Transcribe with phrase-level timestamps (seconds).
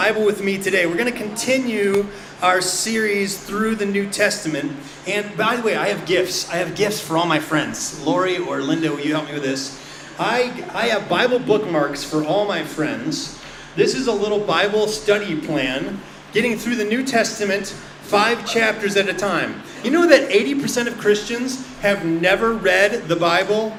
[0.00, 0.86] Bible with me today.
[0.86, 2.06] We're going to continue
[2.40, 4.72] our series through the New Testament.
[5.06, 6.48] And by the way, I have gifts.
[6.48, 8.00] I have gifts for all my friends.
[8.00, 9.76] Lori or Linda, will you help me with this?
[10.18, 13.38] I, I have Bible bookmarks for all my friends.
[13.76, 16.00] This is a little Bible study plan,
[16.32, 17.66] getting through the New Testament
[18.00, 19.62] five chapters at a time.
[19.84, 23.76] You know that 80% of Christians have never read the Bible,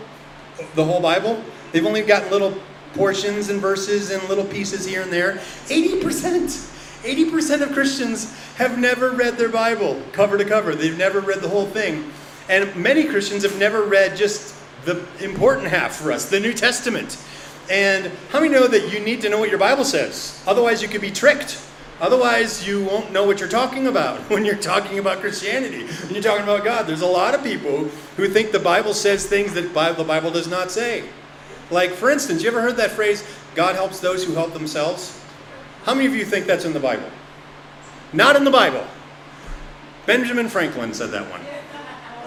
[0.75, 1.43] the whole Bible?
[1.71, 2.53] They've only gotten little
[2.93, 5.33] portions and verses and little pieces here and there.
[5.67, 6.69] 80%.
[7.03, 10.75] 80% of Christians have never read their Bible cover to cover.
[10.75, 12.11] They've never read the whole thing.
[12.47, 14.53] And many Christians have never read just
[14.85, 17.23] the important half for us, the New Testament.
[17.71, 20.43] And how many know that you need to know what your Bible says?
[20.45, 21.59] Otherwise, you could be tricked.
[21.99, 26.23] Otherwise, you won't know what you're talking about when you're talking about Christianity, when you're
[26.23, 26.85] talking about God.
[26.85, 27.85] There's a lot of people
[28.17, 31.05] who think the Bible says things that the Bible does not say.
[31.71, 33.23] Like, for instance, you ever heard that phrase,
[33.55, 35.17] God helps those who help themselves?
[35.85, 37.09] How many of you think that's in the Bible?
[38.13, 38.85] Not in the Bible.
[40.05, 41.39] Benjamin Franklin said that one.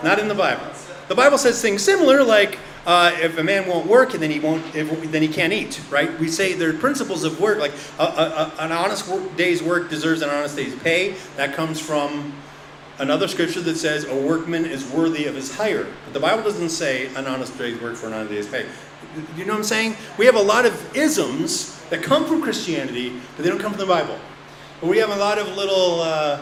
[0.03, 0.67] Not in the Bible.
[1.09, 4.41] The Bible says things similar, like uh, if a man won't work and then he
[4.41, 6.19] won't, if, then he can't eat, right?
[6.19, 9.63] We say there are principles of work, like a, a, a, an honest work, day's
[9.63, 11.17] work deserves an honest day's pay.
[11.37, 12.33] That comes from
[12.99, 15.87] another scripture that says a workman is worthy of his hire.
[16.05, 18.67] But the Bible doesn't say an honest day's work for an honest day's pay
[19.37, 19.97] you know what I'm saying?
[20.19, 23.81] We have a lot of isms that come from Christianity, but they don't come from
[23.81, 24.19] the Bible.
[24.81, 26.41] But we have a lot of little uh,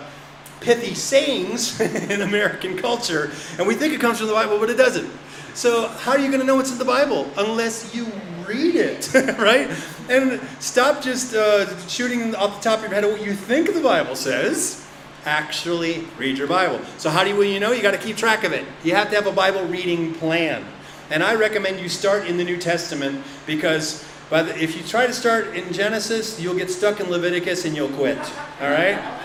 [0.61, 4.77] pithy sayings in American culture, and we think it comes from the Bible, but it
[4.77, 5.11] doesn't.
[5.55, 8.07] So, how are you going to know what's in the Bible unless you
[8.49, 9.69] read it, right?
[10.09, 13.81] And stop just uh, shooting off the top of your head what you think the
[13.83, 14.79] Bible says.
[15.27, 16.81] Actually, read your Bible.
[16.97, 17.73] So, how do you, well, you know?
[17.73, 18.65] You got to keep track of it.
[18.83, 20.65] You have to have a Bible reading plan.
[21.13, 25.13] And I recommend you start in the New Testament because the, if you try to
[25.13, 28.17] start in Genesis, you'll get stuck in Leviticus and you'll quit.
[28.63, 29.19] All right?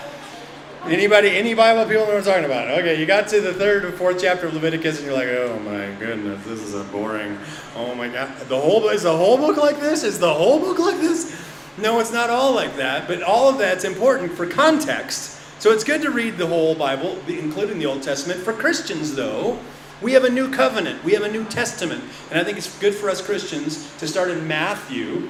[0.84, 2.68] Anybody, any Bible people know what I'm talking about?
[2.80, 5.58] Okay, you got to the third or fourth chapter of Leviticus, and you're like, oh
[5.62, 7.38] my goodness, this is a boring.
[7.76, 10.04] Oh my God, the whole is the whole book like this?
[10.04, 11.42] Is the whole book like this?
[11.78, 15.40] No, it's not all like that, but all of that's important for context.
[15.62, 18.40] So it's good to read the whole Bible, including the Old Testament.
[18.42, 19.60] For Christians, though,
[20.02, 22.04] we have a new covenant, we have a new testament.
[22.30, 25.30] And I think it's good for us Christians to start in Matthew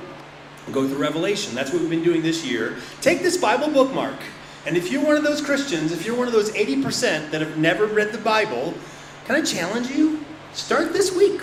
[0.65, 1.55] and go through Revelation.
[1.55, 2.75] That's what we've been doing this year.
[3.01, 4.17] Take this Bible bookmark.
[4.65, 7.57] And if you're one of those Christians, if you're one of those 80% that have
[7.57, 8.73] never read the Bible,
[9.23, 10.25] can I challenge you?
[10.51, 11.41] Start this week.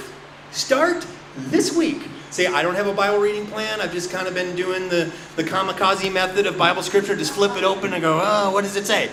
[0.51, 1.06] Start
[1.37, 2.03] this week.
[2.29, 3.81] Say, I don't have a Bible reading plan.
[3.81, 7.17] I've just kind of been doing the, the kamikaze method of Bible scripture.
[7.17, 9.09] Just flip it open and go, oh, what does it say?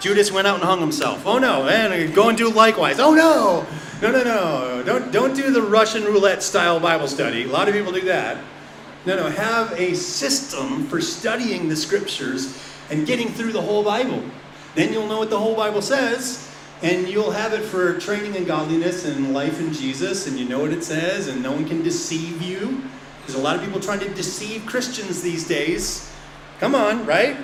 [0.00, 1.22] Judas went out and hung himself.
[1.28, 2.98] Oh no, and go and do likewise.
[2.98, 3.66] Oh no,
[4.00, 4.82] no, no, no.
[4.82, 7.44] Don't, don't do the Russian roulette style Bible study.
[7.44, 8.42] A lot of people do that.
[9.04, 12.56] No, no, have a system for studying the scriptures
[12.88, 14.22] and getting through the whole Bible.
[14.74, 16.48] Then you'll know what the whole Bible says,
[16.82, 20.60] and you'll have it for training in godliness and life in Jesus, and you know
[20.60, 22.82] what it says, and no one can deceive you.
[23.26, 26.10] There's a lot of people trying to deceive Christians these days.
[26.58, 27.36] Come on, right?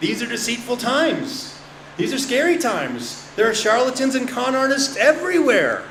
[0.00, 1.51] These are deceitful times.
[1.96, 3.28] These are scary times.
[3.36, 5.82] There are charlatans and con artists everywhere.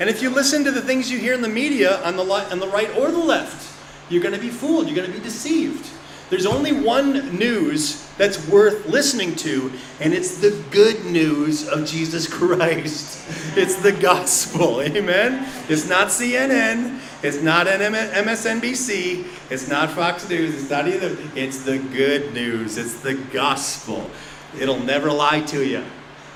[0.00, 2.44] And if you listen to the things you hear in the media on the, li-
[2.50, 3.72] on the right or the left,
[4.10, 4.86] you're going to be fooled.
[4.88, 5.88] You're going to be deceived.
[6.28, 9.70] There's only one news that's worth listening to,
[10.00, 13.24] and it's the good news of Jesus Christ.
[13.56, 14.82] It's the gospel.
[14.82, 15.48] Amen?
[15.68, 17.00] It's not CNN.
[17.22, 19.24] It's not MSNBC.
[19.50, 20.54] It's not Fox News.
[20.60, 21.16] It's not either.
[21.36, 22.76] It's the good news.
[22.76, 24.10] It's the gospel.
[24.58, 25.84] It'll never lie to you.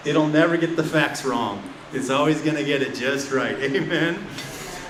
[0.04, 1.62] It'll never get the facts wrong.
[1.92, 3.56] It's always going to get it just right.
[3.60, 4.24] Amen.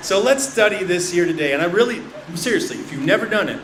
[0.03, 1.53] So let's study this here today.
[1.53, 2.03] And I really,
[2.35, 3.61] seriously, if you've never done it,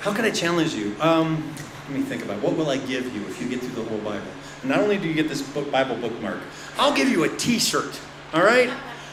[0.00, 0.94] how can I challenge you?
[1.00, 1.54] Um,
[1.88, 2.42] let me think about it.
[2.42, 4.26] what will I give you if you get through the whole Bible?
[4.62, 6.38] not only do you get this book, Bible bookmark,
[6.78, 8.00] I'll give you a T-shirt.
[8.32, 8.70] All right,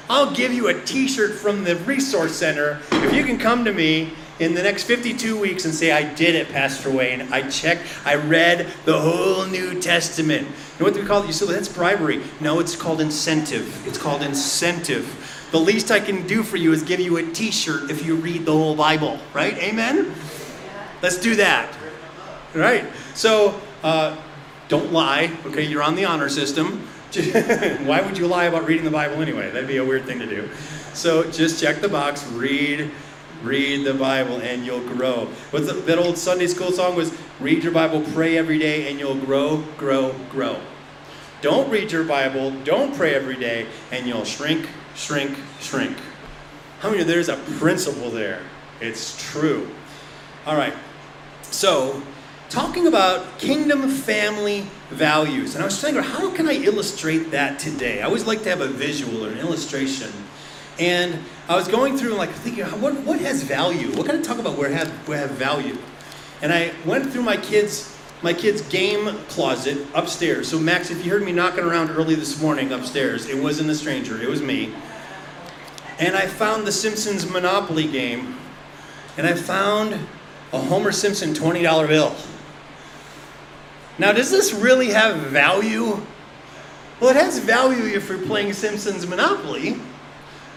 [0.10, 4.12] I'll give you a T-shirt from the Resource Center if you can come to me
[4.42, 7.22] in the next 52 weeks and say, I did it, Pastor Wayne.
[7.32, 10.42] I checked, I read the whole New Testament.
[10.42, 10.48] You
[10.86, 11.28] know what we call it?
[11.28, 12.24] You say, that's bribery.
[12.40, 13.86] No, it's called incentive.
[13.88, 15.48] It's called incentive.
[15.52, 18.16] The least I can do for you is give you a t shirt if you
[18.16, 19.56] read the whole Bible, right?
[19.60, 20.12] Amen?
[21.04, 21.72] Let's do that.
[22.56, 22.86] All right?
[23.14, 24.18] So, uh,
[24.70, 25.64] don't lie, okay?
[25.66, 26.88] You're on the honor system.
[27.12, 29.52] Why would you lie about reading the Bible anyway?
[29.52, 30.50] That'd be a weird thing to do.
[30.94, 32.90] So just check the box, read
[33.44, 35.26] Read the Bible and you'll grow.
[35.50, 39.00] What's the, that old Sunday school song was read your Bible, pray every day, and
[39.00, 40.62] you'll grow, grow, grow.
[41.42, 45.98] Don't read your Bible, don't pray every day, and you'll shrink, shrink, shrink.
[46.80, 48.42] How I many there's a principle there?
[48.80, 49.72] It's true.
[50.46, 50.74] All right.
[51.42, 52.02] So,
[52.50, 55.56] talking about kingdom family values.
[55.56, 58.02] And I was thinking, how can I illustrate that today?
[58.02, 60.12] I always like to have a visual or an illustration.
[60.80, 61.20] And
[61.52, 63.92] I was going through and like thinking, what, what has value?
[63.98, 65.78] What can I talk about where have where have value?
[66.42, 67.90] And I went through my kids
[68.24, 70.48] my kids' game closet upstairs.
[70.48, 73.76] So Max, if you heard me knocking around early this morning upstairs, it wasn't a
[73.76, 74.74] stranger, it was me.
[76.00, 78.38] And I found the Simpsons Monopoly game,
[79.18, 79.96] and I found
[80.54, 82.16] a Homer Simpson $20 bill.
[83.98, 86.00] Now, does this really have value?
[87.00, 89.80] Well, it has value if you're playing Simpsons Monopoly,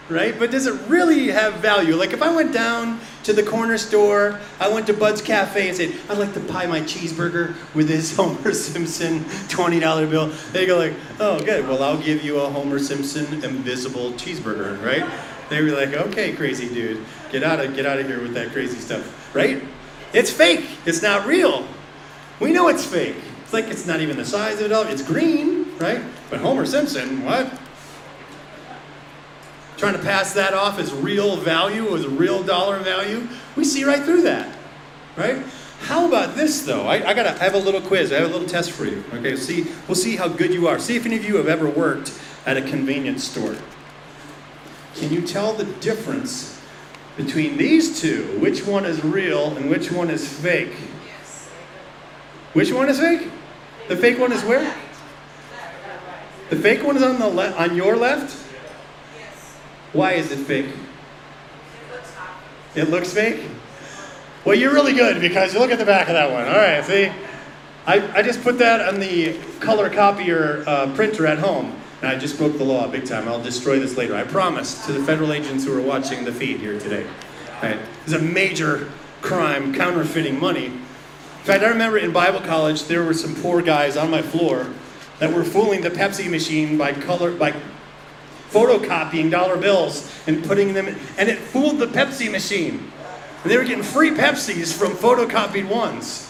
[0.09, 0.37] right?
[0.37, 1.95] But does it really have value?
[1.95, 5.77] Like if I went down to the corner store, I went to Bud's Cafe and
[5.77, 10.27] said, I'd like to buy my cheeseburger with this Homer Simpson $20 bill.
[10.51, 11.67] They go like, oh, good.
[11.67, 15.09] Well, I'll give you a Homer Simpson invisible cheeseburger, right?
[15.49, 18.51] They be like, okay, crazy dude, get out of, get out of here with that
[18.51, 19.63] crazy stuff, right?
[20.13, 20.65] It's fake.
[20.85, 21.67] It's not real.
[22.39, 23.15] We know it's fake.
[23.43, 24.83] It's like it's not even the size of it all.
[24.87, 26.01] It's green, right?
[26.31, 27.51] But Homer Simpson, what?
[29.77, 33.27] trying to pass that off as real value, as real dollar value.
[33.55, 34.55] We see right through that,
[35.17, 35.43] right?
[35.81, 36.87] How about this though?
[36.87, 38.11] I, I gotta I have a little quiz.
[38.11, 39.03] I have a little test for you.
[39.13, 40.79] Okay, see, we'll see how good you are.
[40.79, 43.55] See if any of you have ever worked at a convenience store.
[44.95, 46.59] Can you tell the difference
[47.17, 48.39] between these two?
[48.39, 50.73] Which one is real and which one is fake?
[51.05, 51.47] Yes.
[52.53, 53.29] Which one is fake?
[53.89, 54.73] The fake one is where?
[56.49, 57.59] The fake one is on the left.
[57.59, 58.43] on your left.
[59.95, 60.65] Why is it fake?
[62.75, 63.45] It looks fake?
[64.43, 66.43] Well, you're really good because you look at the back of that one.
[66.43, 67.09] All right, see?
[67.87, 72.17] I, I just put that on the color copier uh, printer at home, and I
[72.17, 73.29] just broke the law big time.
[73.29, 74.15] I'll destroy this later.
[74.15, 77.07] I promise to the federal agents who are watching the feed here today.
[77.63, 80.65] Right, It's a major crime, counterfeiting money.
[80.65, 84.67] In fact, I remember in Bible college, there were some poor guys on my floor
[85.19, 87.53] that were fooling the Pepsi machine by color by
[88.55, 92.89] photocopying dollar bills and putting them in, and it fooled the Pepsi machine.
[93.43, 96.21] And they were getting free Pepsis from photocopied ones.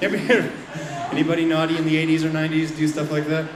[0.00, 3.46] Anybody naughty in the 80s or 90s do stuff like that?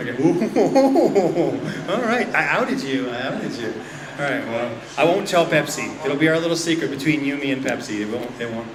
[0.00, 0.14] Okay.
[1.92, 2.28] all right.
[2.34, 3.08] I outed you.
[3.10, 3.68] I outed you.
[4.16, 4.44] All right.
[4.46, 5.88] Well, I won't tell Pepsi.
[6.04, 8.00] It'll be our little secret between you, me, and Pepsi.
[8.00, 8.30] It won't.
[8.40, 8.68] It won't.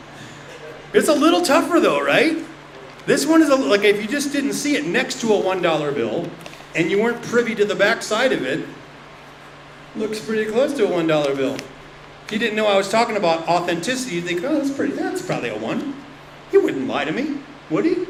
[0.94, 2.38] It's a little tougher though, right?
[3.06, 5.61] This one is a, like if you just didn't see it next to a one
[5.61, 6.29] dollar bill,
[6.75, 8.67] and you weren't privy to the back side of it,
[9.95, 11.54] Looks pretty close to a one dollar bill.
[11.56, 14.94] If he didn't know I was talking about authenticity, you'd think, oh, that's pretty.
[14.94, 15.95] That's probably a one.
[16.50, 18.06] He wouldn't lie to me, would he?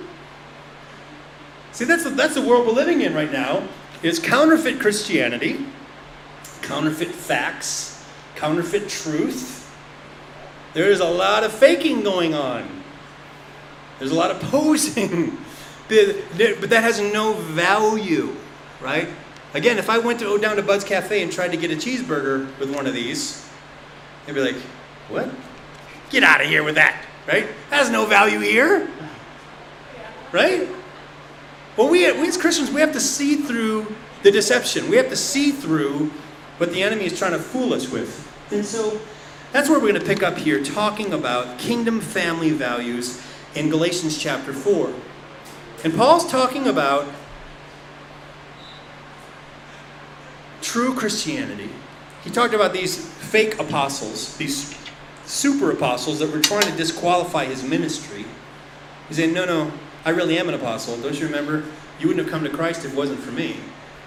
[1.73, 3.67] See, that's the, that's the world we're living in right now.
[4.01, 5.65] Is counterfeit Christianity,
[6.61, 8.01] counterfeit facts,
[8.35, 9.59] counterfeit truth.
[10.73, 12.83] There's a lot of faking going on.
[13.99, 15.37] There's a lot of posing.
[15.89, 18.35] but that has no value,
[18.81, 19.09] right?
[19.53, 22.47] Again, if I went to, down to Bud's Cafe and tried to get a cheeseburger
[22.59, 23.47] with one of these,
[24.25, 24.55] they'd be like,
[25.09, 25.29] what?
[26.09, 27.47] Get out of here with that, right?
[27.69, 28.89] That has no value here,
[30.31, 30.67] right?
[31.77, 34.89] Well, we, we as Christians, we have to see through the deception.
[34.89, 36.11] We have to see through
[36.57, 38.27] what the enemy is trying to fool us with.
[38.51, 38.99] And so
[39.51, 43.21] that's where we're going to pick up here, talking about kingdom family values
[43.53, 44.91] in Galatians chapter 4.
[45.83, 47.05] And Paul's talking about
[50.63, 51.69] true Christianity,
[52.23, 54.73] he talked about these fake apostles, these
[55.25, 58.25] super apostles that were trying to disqualify his ministry.
[59.09, 59.71] He's saying, No, no,
[60.05, 60.97] I really am an apostle.
[60.97, 61.65] Don't you remember?
[61.99, 63.57] You wouldn't have come to Christ if it wasn't for me.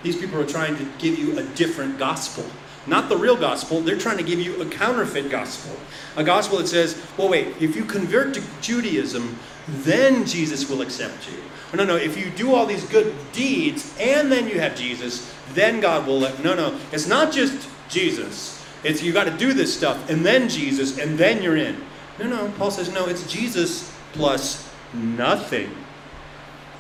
[0.03, 2.45] These people are trying to give you a different gospel.
[2.89, 5.77] Not the real gospel, they're trying to give you a counterfeit gospel.
[6.17, 9.37] A gospel that says, well, wait, if you convert to Judaism,
[9.67, 11.37] then Jesus will accept you.
[11.73, 15.35] Or, no, no, if you do all these good deeds and then you have Jesus,
[15.55, 16.43] then God will let.
[16.43, 16.79] No, no.
[16.93, 18.63] It's not just Jesus.
[18.85, 21.81] It's you got to do this stuff and then Jesus and then you're in.
[22.19, 22.53] No, no.
[22.59, 25.71] Paul says, no, it's Jesus plus nothing.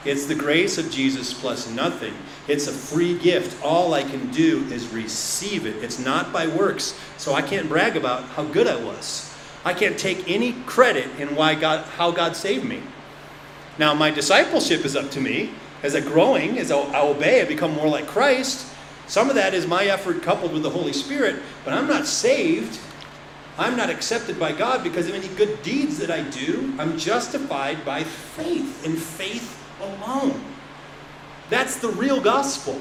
[0.04, 2.14] It's the grace of Jesus plus nothing.
[2.46, 3.62] It's a free gift.
[3.64, 5.76] All I can do is receive it.
[5.82, 6.98] It's not by works.
[7.16, 9.32] So I can't brag about how good I was.
[9.64, 12.82] I can't take any credit in why God how God saved me.
[13.78, 15.50] Now my discipleship is up to me
[15.86, 18.66] as I'm growing, as I obey, I become more like Christ.
[19.06, 22.78] Some of that is my effort coupled with the Holy Spirit, but I'm not saved.
[23.56, 26.74] I'm not accepted by God because of any good deeds that I do.
[26.78, 29.46] I'm justified by faith and faith
[29.80, 30.42] alone.
[31.50, 32.78] That's the real gospel.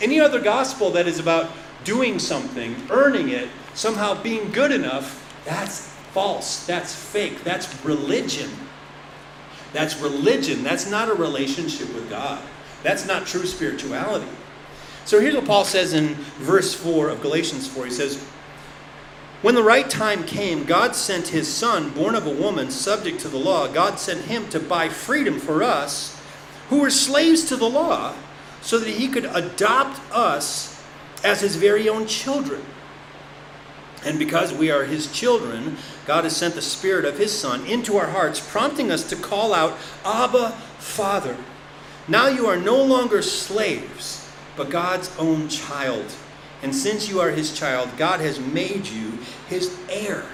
[0.00, 1.50] Any other gospel that is about
[1.84, 8.48] doing something, earning it, somehow being good enough, that's false, that's fake, that's religion.
[9.72, 10.62] That's religion.
[10.62, 12.42] That's not a relationship with God.
[12.82, 14.26] That's not true spirituality.
[15.04, 17.86] So here's what Paul says in verse 4 of Galatians 4.
[17.86, 18.18] He says,
[19.42, 23.28] When the right time came, God sent his son, born of a woman, subject to
[23.28, 23.68] the law.
[23.68, 26.20] God sent him to buy freedom for us,
[26.70, 28.14] who were slaves to the law,
[28.62, 30.82] so that he could adopt us
[31.24, 32.64] as his very own children.
[34.06, 37.96] And because we are His children, God has sent the Spirit of His Son into
[37.96, 41.36] our hearts, prompting us to call out, Abba, Father.
[42.06, 46.04] Now you are no longer slaves, but God's own child.
[46.62, 50.24] And since you are His child, God has made you His heir.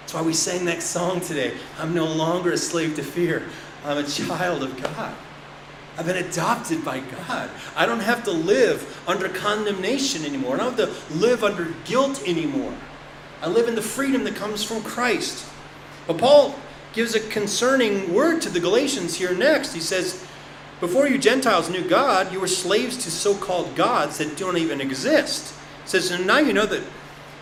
[0.00, 3.42] That's why we sang that song today I'm no longer a slave to fear,
[3.84, 5.14] I'm a child of God.
[5.98, 7.50] I've been adopted by God.
[7.76, 10.54] I don't have to live under condemnation anymore.
[10.54, 12.74] I don't have to live under guilt anymore.
[13.42, 15.44] I live in the freedom that comes from Christ.
[16.06, 16.54] But Paul
[16.92, 19.72] gives a concerning word to the Galatians here next.
[19.72, 20.24] He says,
[20.78, 24.80] Before you Gentiles knew God, you were slaves to so called gods that don't even
[24.80, 25.54] exist.
[25.82, 26.84] He says, And now you know that,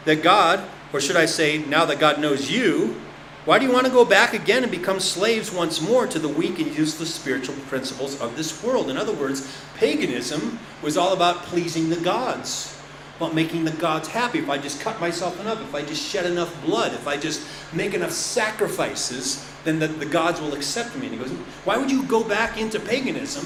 [0.07, 0.65] that God,
[0.95, 2.99] or should I say, now that God knows you,
[3.45, 6.29] why do you want to go back again and become slaves once more to the
[6.29, 8.89] weak and useless spiritual principles of this world?
[8.89, 12.75] In other words, paganism was all about pleasing the gods
[13.21, 16.25] about making the gods happy, if I just cut myself enough, if I just shed
[16.25, 21.03] enough blood, if I just make enough sacrifices, then the, the gods will accept me.
[21.09, 21.31] And he goes,
[21.67, 23.45] Why would you go back into paganism?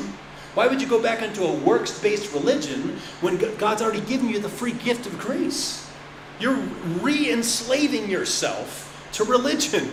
[0.55, 4.39] Why would you go back into a works based religion when God's already given you
[4.39, 5.91] the free gift of grace?
[6.39, 6.55] You're
[7.03, 9.91] re enslaving yourself to religion.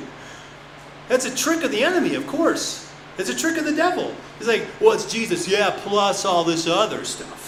[1.10, 2.88] That's a trick of the enemy, of course.
[3.18, 4.14] It's a trick of the devil.
[4.40, 7.41] He's like, well, it's Jesus, yeah, plus all this other stuff.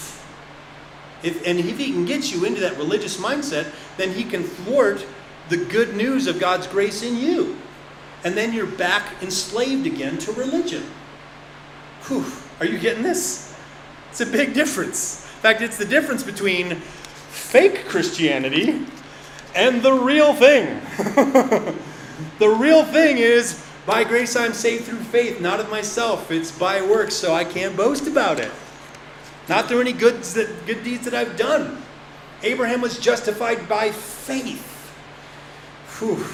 [1.24, 3.66] If, and if he can get you into that religious mindset,
[3.96, 5.04] then he can thwart
[5.48, 7.56] the good news of God's grace in you.
[8.24, 10.84] And then you're back enslaved again to religion.
[12.08, 12.26] Whew,
[12.60, 13.54] are you getting this?
[14.10, 15.22] It's a big difference.
[15.36, 18.84] In fact, it's the difference between fake Christianity
[19.56, 20.78] and the real thing.
[22.38, 26.30] the real thing is by grace I'm saved through faith, not of myself.
[26.30, 28.50] It's by works, so I can't boast about it
[29.48, 31.82] not through any good deeds that I've done.
[32.42, 34.70] Abraham was justified by faith.
[35.98, 36.24] Whew.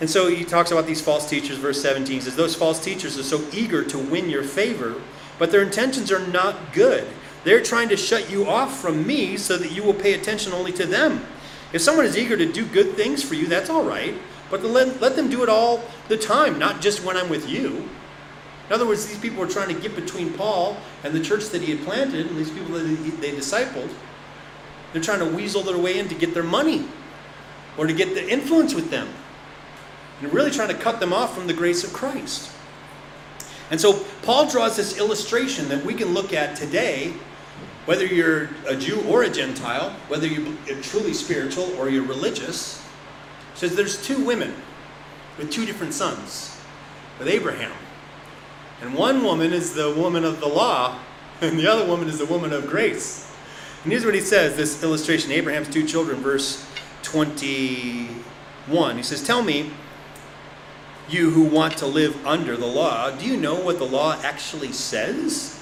[0.00, 3.18] And so he talks about these false teachers, verse 17 he says, Those false teachers
[3.18, 4.96] are so eager to win your favor,
[5.38, 7.06] but their intentions are not good.
[7.44, 10.72] They're trying to shut you off from me so that you will pay attention only
[10.72, 11.24] to them.
[11.72, 14.14] If someone is eager to do good things for you, that's all right,
[14.50, 17.88] but let, let them do it all the time, not just when I'm with you.
[18.68, 21.62] In other words, these people were trying to get between Paul and the church that
[21.62, 23.88] he had planted, and these people that he, they discipled.
[24.92, 26.84] They're trying to weasel their way in to get their money
[27.78, 29.08] or to get the influence with them.
[30.20, 32.52] And really trying to cut them off from the grace of Christ.
[33.70, 37.14] And so Paul draws this illustration that we can look at today,
[37.86, 40.46] whether you're a Jew or a Gentile, whether you're
[40.82, 42.80] truly spiritual or you're religious.
[43.54, 44.54] Says there's two women
[45.38, 46.56] with two different sons
[47.18, 47.72] with Abraham.
[48.80, 50.98] And one woman is the woman of the law,
[51.40, 53.30] and the other woman is the woman of grace.
[53.82, 56.64] And here's what he says this illustration Abraham's two children, verse
[57.02, 58.96] 21.
[58.96, 59.72] He says, Tell me,
[61.08, 64.72] you who want to live under the law, do you know what the law actually
[64.72, 65.58] says?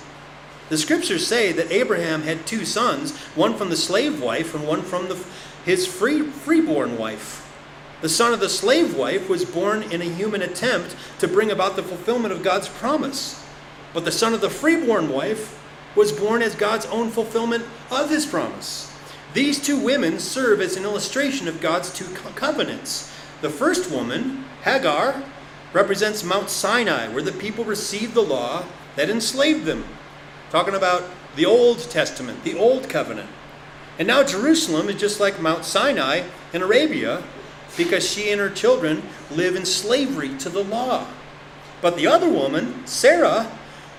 [0.68, 4.82] The scriptures say that Abraham had two sons, one from the slave wife and one
[4.82, 5.20] from the,
[5.64, 7.46] his free, freeborn wife.
[8.00, 11.76] The son of the slave wife was born in a human attempt to bring about
[11.76, 13.40] the fulfillment of God's promise.
[13.92, 15.58] But the son of the freeborn wife
[15.94, 18.90] was born as God's own fulfillment of his promise.
[19.34, 23.12] These two women serve as an illustration of God's two covenants.
[23.42, 25.22] The first woman, Hagar,
[25.72, 28.64] represents Mount Sinai, where the people received the law
[28.96, 29.84] that enslaved them.
[30.50, 31.04] Talking about
[31.36, 33.28] the Old Testament, the Old Covenant.
[33.98, 37.22] And now Jerusalem is just like Mount Sinai in Arabia,
[37.76, 41.06] because she and her children live in slavery to the law.
[41.80, 43.50] But the other woman, Sarah,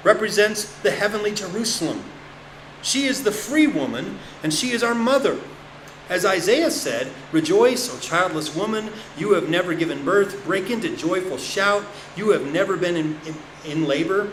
[0.04, 2.04] represents the heavenly Jerusalem.
[2.82, 5.40] She is the free woman, and she is our mother.
[6.10, 10.44] As Isaiah said, Rejoice, O childless woman, you have never given birth.
[10.46, 11.84] Break into joyful shout,
[12.18, 13.20] you have never been in,
[13.66, 14.30] in, in, labor.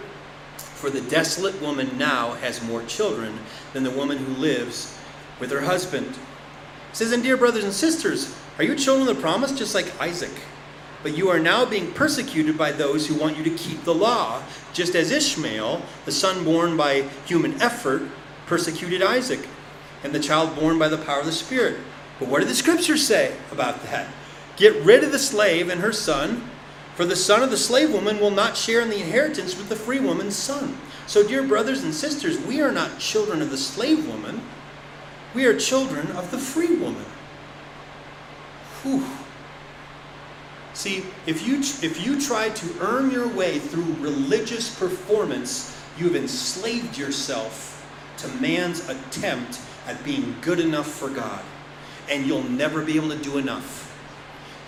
[0.56, 3.38] For the desolate woman now has more children
[3.72, 4.98] than the woman who lives
[5.40, 6.08] with her husband.
[6.08, 6.16] It
[6.96, 10.32] says, And dear brothers and sisters, are you children of the promise just like Isaac?
[11.04, 14.42] But you are now being persecuted by those who want you to keep the law,
[14.72, 18.02] just as Ishmael, the son born by human effort,
[18.46, 19.46] persecuted Isaac,
[20.02, 21.76] and the child born by the power of the Spirit.
[22.18, 24.08] But what do the scriptures say about that?
[24.56, 26.50] Get rid of the slave and her son,
[26.96, 29.76] for the son of the slave woman will not share in the inheritance with the
[29.76, 30.76] free woman's son.
[31.06, 34.42] So, dear brothers and sisters, we are not children of the slave woman,
[35.32, 37.04] we are children of the free woman.
[38.82, 39.02] Whew.
[40.72, 46.96] See, if you, if you try to earn your way through religious performance, you've enslaved
[46.96, 47.74] yourself
[48.18, 51.42] to man's attempt at being good enough for God.
[52.08, 53.84] And you'll never be able to do enough.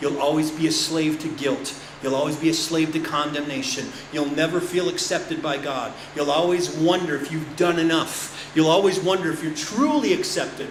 [0.01, 1.75] You'll always be a slave to guilt.
[2.03, 3.87] You'll always be a slave to condemnation.
[4.13, 5.93] You'll never feel accepted by God.
[6.17, 8.51] You'll always wonder if you've done enough.
[8.57, 10.69] You'll always wonder if you're truly accepted.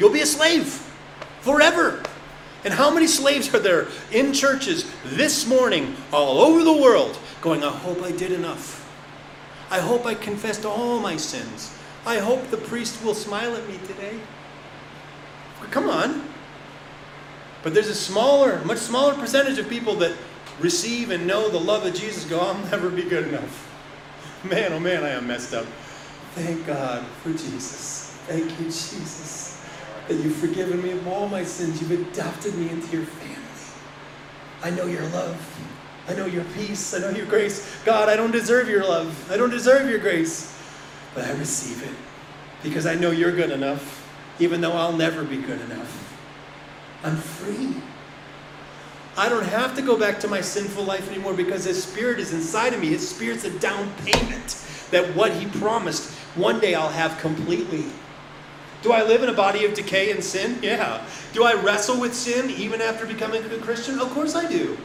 [0.00, 0.90] You'll be a slave
[1.40, 2.02] forever.
[2.64, 7.62] And how many slaves are there in churches this morning all over the world going,
[7.62, 8.80] I hope I did enough.
[9.70, 11.76] I hope I confessed all my sins.
[12.06, 14.18] I hope the priest will smile at me today.
[15.70, 16.22] Come on.
[17.62, 20.16] But there's a smaller, much smaller percentage of people that
[20.60, 23.70] receive and know the love of Jesus go, I'll never be good enough.
[24.42, 25.64] Man, oh man, I am messed up.
[26.34, 28.16] Thank God for Jesus.
[28.26, 29.43] Thank you, Jesus
[30.08, 31.80] that you've forgiven me of all my sins.
[31.80, 33.30] You've adopted me into your family.
[34.62, 35.60] I know your love.
[36.08, 36.94] I know your peace.
[36.94, 37.74] I know your grace.
[37.84, 39.30] God, I don't deserve your love.
[39.30, 40.56] I don't deserve your grace.
[41.14, 41.94] But I receive it
[42.62, 44.08] because I know you're good enough,
[44.38, 46.00] even though I'll never be good enough.
[47.02, 47.76] I'm free.
[49.18, 52.32] I don't have to go back to my sinful life anymore because His Spirit is
[52.32, 52.86] inside of me.
[52.88, 57.84] His Spirit's a down payment that what He promised one day I'll have completely.
[58.84, 60.58] Do I live in a body of decay and sin?
[60.62, 61.02] Yeah.
[61.32, 63.98] Do I wrestle with sin even after becoming a Christian?
[63.98, 64.76] Of course I do.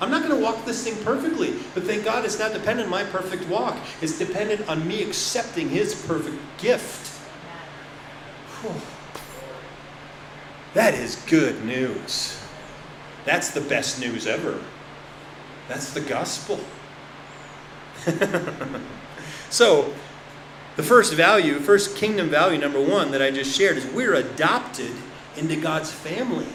[0.00, 2.90] I'm not going to walk this thing perfectly, but thank God it's not dependent on
[2.90, 3.76] my perfect walk.
[4.02, 7.16] It's dependent on me accepting His perfect gift.
[8.62, 8.72] Whew.
[10.74, 12.36] That is good news.
[13.24, 14.60] That's the best news ever.
[15.68, 16.58] That's the gospel.
[19.50, 19.94] so,
[20.76, 24.90] the first value, first kingdom value number one that I just shared is we're adopted
[25.36, 26.46] into God's family.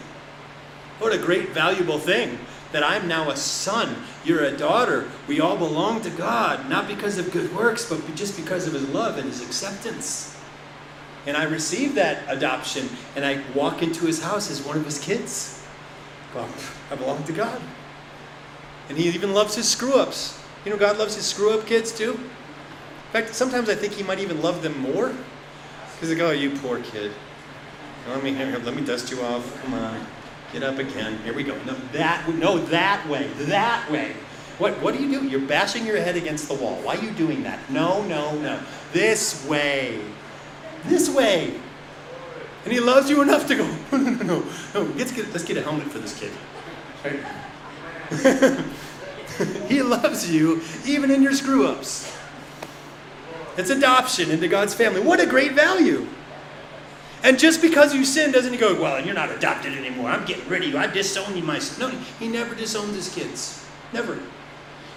[0.99, 2.37] What a great, valuable thing
[2.73, 5.09] that I'm now a son, you're a daughter.
[5.27, 8.87] We all belong to God, not because of good works, but just because of His
[8.89, 10.35] love and His acceptance.
[11.25, 14.99] And I receive that adoption, and I walk into His house as one of His
[14.99, 15.63] kids.
[16.35, 16.47] Well,
[16.91, 17.59] I belong to God.
[18.89, 20.37] And He even loves His screw ups.
[20.65, 22.19] You know, God loves His screw up kids too.
[23.11, 25.11] In fact, sometimes I think he might even love them more.
[25.95, 27.11] Because like, oh, you poor kid.
[28.07, 29.43] Let me here, let me dust you off.
[29.63, 30.05] Come on,
[30.53, 31.17] get up again.
[31.23, 31.57] Here we go.
[31.63, 34.13] No, that no, that way, that way.
[34.59, 35.27] What what do you do?
[35.27, 36.75] You're bashing your head against the wall.
[36.83, 37.59] Why are you doing that?
[37.71, 38.59] No, no, no.
[38.93, 39.99] This way,
[40.85, 41.59] this way.
[42.63, 43.65] And he loves you enough to go.
[43.91, 44.43] No, no, no,
[44.75, 44.81] no.
[44.97, 46.31] let's get let's get a helmet for this kid.
[49.67, 52.15] he loves you even in your screw ups.
[53.59, 55.01] It's adoption into God's family.
[55.01, 56.07] What a great value.
[57.23, 60.09] And just because you sin doesn't he go, well, you're not adopted anymore.
[60.09, 60.77] I'm getting rid of you.
[60.77, 61.91] I disown you, my son.
[61.93, 63.61] No, he never disowns his kids.
[63.91, 64.17] Never.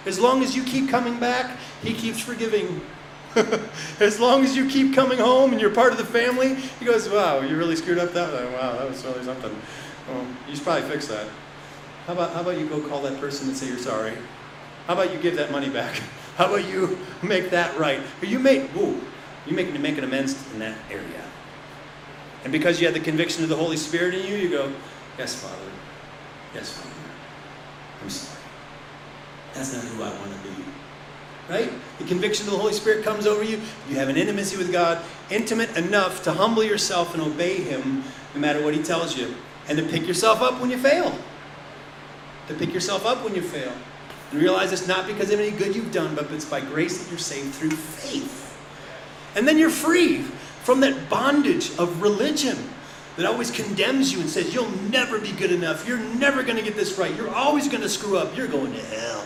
[0.05, 2.79] As long as you keep coming back, he keeps forgiving.
[3.99, 7.09] as long as you keep coming home and you're part of the family, he goes,
[7.09, 8.43] wow, you really screwed up that one.
[8.45, 9.53] Uh, wow, that was really something.
[10.07, 11.27] Well, you should probably fix that.
[12.07, 14.13] How about, how about you go call that person and say you're sorry?
[14.87, 16.01] How about you give that money back?
[16.37, 18.01] How about you make that right?
[18.21, 18.99] you make, woo,
[19.45, 21.03] you make, make an amends in that area.
[22.43, 24.71] And because you have the conviction of the Holy Spirit in you, you go,
[25.17, 25.55] Yes, Father.
[26.55, 26.89] Yes, Father.
[28.01, 28.39] I'm sorry.
[29.53, 30.63] That's not who I want to be.
[31.49, 31.69] Right?
[31.99, 33.61] The conviction of the Holy Spirit comes over you.
[33.87, 38.41] You have an intimacy with God, intimate enough to humble yourself and obey Him no
[38.41, 39.35] matter what He tells you,
[39.67, 41.15] and to pick yourself up when you fail.
[42.47, 43.73] To pick yourself up when you fail.
[44.33, 47.09] And realize it's not because of any good you've done, but it's by grace that
[47.11, 48.57] you're saved through faith.
[49.35, 50.21] And then you're free
[50.63, 52.57] from that bondage of religion
[53.15, 55.87] that always condemns you and says, You'll never be good enough.
[55.87, 57.15] You're never going to get this right.
[57.15, 58.35] You're always going to screw up.
[58.35, 59.23] You're going to hell.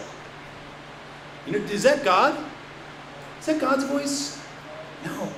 [1.45, 2.37] You know, is that God?
[3.39, 4.37] Is that God's voice?
[5.05, 5.31] No.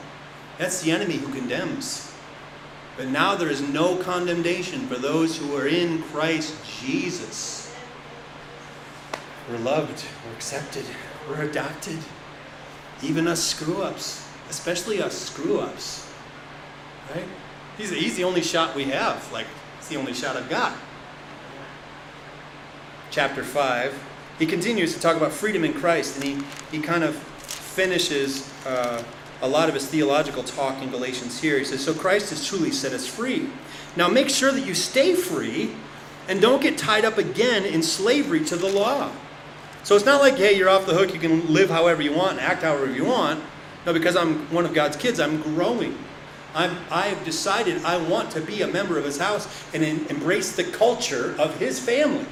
[0.58, 2.12] That's the enemy who condemns.
[2.98, 7.69] But now there is no condemnation for those who are in Christ Jesus.
[9.50, 10.86] We're loved, we're accepted,
[11.28, 11.98] we're adopted.
[13.02, 16.08] Even us screw ups, especially us screw ups,
[17.16, 17.26] right?
[17.76, 19.32] He's, he's the only shot we have.
[19.34, 19.48] Like,
[19.80, 20.74] it's the only shot I've got.
[23.10, 24.04] Chapter 5.
[24.38, 29.04] He continues to talk about freedom in Christ, and he, he kind of finishes uh,
[29.42, 31.58] a lot of his theological talk in Galatians here.
[31.58, 33.50] He says, So Christ has truly set us free.
[33.96, 35.72] Now make sure that you stay free
[36.28, 39.12] and don't get tied up again in slavery to the law.
[39.84, 42.32] So it's not like, hey, you're off the hook, you can live however you want
[42.34, 43.42] and act however you want.
[43.86, 45.98] No, because I'm one of God's kids, I'm growing.
[46.54, 50.06] I'm, I have decided I want to be a member of his house and in,
[50.08, 52.26] embrace the culture of his family.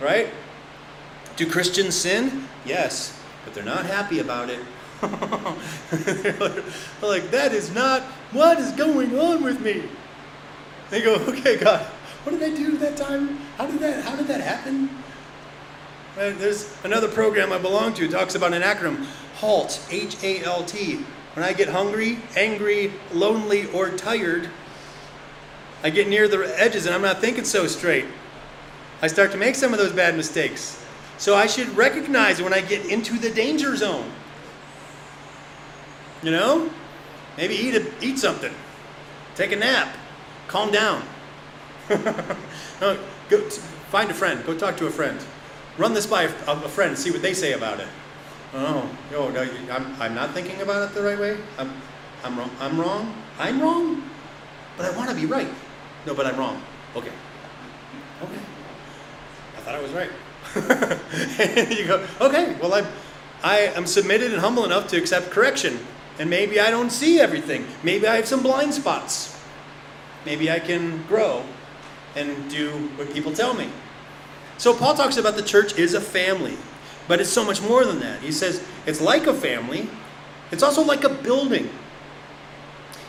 [0.00, 0.28] Right?
[1.36, 2.48] Do Christians sin?
[2.64, 4.60] Yes, but they're not happy about it.
[5.02, 6.64] they're
[7.02, 9.84] like, that is not what is going on with me.
[10.90, 11.84] They go, okay, God,
[12.24, 13.38] what did I do that time?
[13.56, 14.90] How did that, how did that happen?
[16.16, 21.04] there's another program I belong to talks about an acronym, HALT, H-A-L-T.
[21.34, 24.48] When I get hungry, angry, lonely, or tired,
[25.82, 28.06] I get near the edges and I'm not thinking so straight.
[29.02, 30.82] I start to make some of those bad mistakes.
[31.16, 34.10] So I should recognize when I get into the danger zone.
[36.22, 36.70] You know?
[37.36, 38.52] Maybe eat, a, eat something.
[39.36, 39.94] Take a nap.
[40.48, 41.02] Calm down.
[41.88, 43.40] no, go,
[43.90, 44.44] find a friend.
[44.44, 45.18] Go talk to a friend.
[45.78, 47.88] Run this by a, a friend, see what they say about it.
[48.54, 51.36] Oh, no, no, I'm, I'm not thinking about it the right way.
[51.58, 51.72] I'm,
[52.24, 52.50] I'm wrong.
[52.60, 53.14] I'm wrong.
[53.38, 54.10] I'm wrong.
[54.76, 55.46] But I want to be right.
[56.06, 56.60] No, but I'm wrong.
[56.96, 57.12] Okay.
[58.22, 58.40] Okay.
[59.56, 60.10] I thought I was right.
[61.40, 62.86] and you go, okay, well, I'm,
[63.44, 65.78] I am submitted and humble enough to accept correction.
[66.18, 67.64] And maybe I don't see everything.
[67.84, 69.40] Maybe I have some blind spots.
[70.26, 71.44] Maybe I can grow
[72.16, 73.68] and do what people tell me.
[74.60, 76.52] So Paul talks about the church is a family,
[77.08, 78.20] but it's so much more than that.
[78.20, 79.88] He says it's like a family,
[80.52, 81.70] it's also like a building.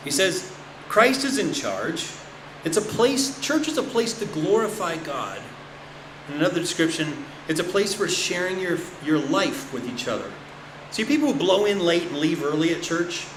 [0.06, 0.48] He says
[0.88, 2.08] Christ is in charge.
[2.64, 5.42] It's a place, church is a place to glorify God.
[6.30, 10.32] In another description, it's a place for sharing your, your life with each other.
[10.92, 13.28] See, people who blow in late and leave early at church,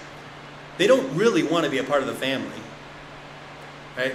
[0.79, 2.61] they don't really want to be a part of the family.
[3.96, 4.14] Right?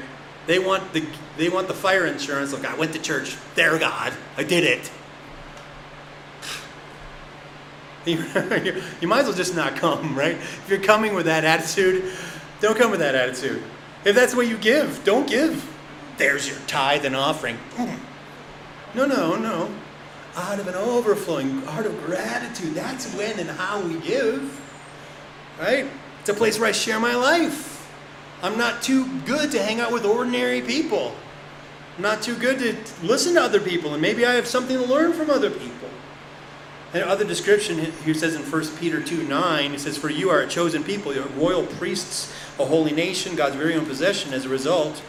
[0.50, 1.04] They want the
[1.38, 2.52] they want the fire insurance.
[2.52, 3.38] Look, I went to church.
[3.54, 4.64] There, God, I did
[8.06, 8.08] it.
[9.00, 10.32] you might as well just not come, right?
[10.34, 12.12] If you're coming with that attitude,
[12.62, 13.62] don't come with that attitude.
[14.04, 15.64] If that's what you give, don't give.
[16.18, 17.60] There's your tithe and offering.
[18.96, 19.70] No, no, no.
[20.36, 24.60] Out of an overflowing heart of gratitude, that's when and how we give.
[25.60, 25.86] Right?
[26.22, 27.76] It's a place where I share my life.
[28.42, 31.14] I'm not too good to hang out with ordinary people.
[31.98, 32.76] I'm not too good to
[33.06, 35.90] listen to other people, and maybe I have something to learn from other people.
[36.94, 40.40] And other description here says in 1 Peter 2 9, it says, For you are
[40.40, 44.34] a chosen people, you're royal priests, a holy nation, God's very own possession.
[44.34, 45.04] As a result,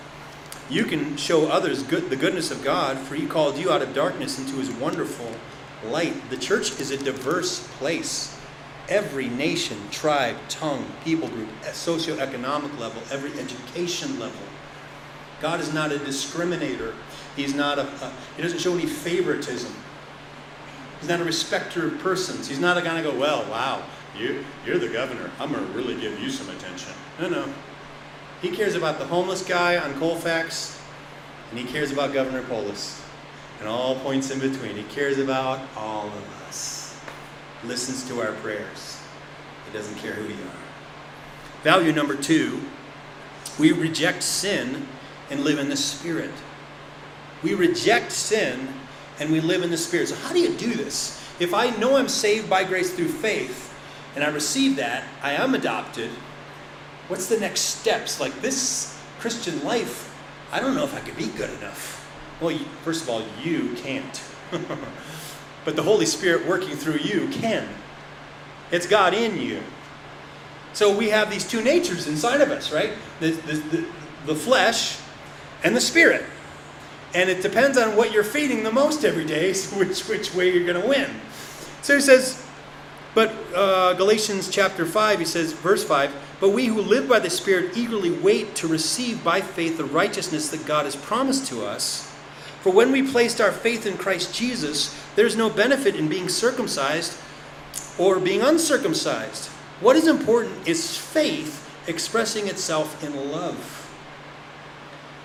[0.68, 3.94] you can show others good, the goodness of God, for he called you out of
[3.94, 5.32] darkness into his wonderful
[5.88, 6.14] light.
[6.30, 8.36] The church is a diverse place
[8.90, 14.40] every nation, tribe, tongue, people group, socioeconomic level, every education level.
[15.40, 16.94] God is not a discriminator.
[17.36, 19.72] He's not a, a he doesn't show any favoritism.
[20.98, 22.48] He's not a respecter of persons.
[22.48, 23.82] He's not a guy to go, well, wow,
[24.18, 25.30] you, you're the governor.
[25.38, 26.92] I'm going to really give you some attention.
[27.18, 27.54] No, no.
[28.42, 30.78] He cares about the homeless guy on Colfax,
[31.50, 33.02] and he cares about Governor Polis,
[33.60, 34.76] and all points in between.
[34.76, 36.39] He cares about all of us
[37.64, 38.98] listens to our prayers.
[39.66, 41.62] He doesn't care who you are.
[41.64, 42.60] Value number two
[43.58, 44.88] we reject sin
[45.28, 46.30] and live in the Spirit.
[47.42, 48.68] We reject sin
[49.18, 50.08] and we live in the Spirit.
[50.08, 51.16] So, how do you do this?
[51.38, 53.74] If I know I'm saved by grace through faith
[54.14, 56.10] and I receive that, I am adopted,
[57.08, 58.18] what's the next steps?
[58.20, 60.14] Like this Christian life,
[60.52, 61.98] I don't know if I could be good enough.
[62.40, 64.22] Well, first of all, you can't.
[65.64, 67.68] But the Holy Spirit working through you can.
[68.70, 69.62] It's God in you.
[70.72, 72.92] So we have these two natures inside of us, right?
[73.18, 73.86] The, the, the,
[74.26, 74.98] the flesh
[75.64, 76.24] and the spirit.
[77.12, 80.66] And it depends on what you're feeding the most every day, which, which way you're
[80.66, 81.10] going to win.
[81.82, 82.44] So he says,
[83.14, 87.28] but uh, Galatians chapter 5, he says, verse 5, but we who live by the
[87.28, 92.09] Spirit eagerly wait to receive by faith the righteousness that God has promised to us.
[92.60, 97.16] For when we placed our faith in Christ Jesus, there's no benefit in being circumcised
[97.98, 99.46] or being uncircumcised.
[99.80, 103.76] What is important is faith expressing itself in love.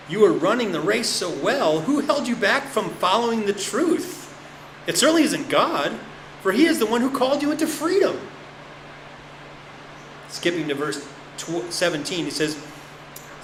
[0.07, 4.33] You were running the race so well, who held you back from following the truth?
[4.87, 5.99] It certainly isn't God,
[6.41, 8.17] for He is the one who called you into freedom.
[10.29, 11.05] Skipping to verse
[11.69, 12.55] 17, He says,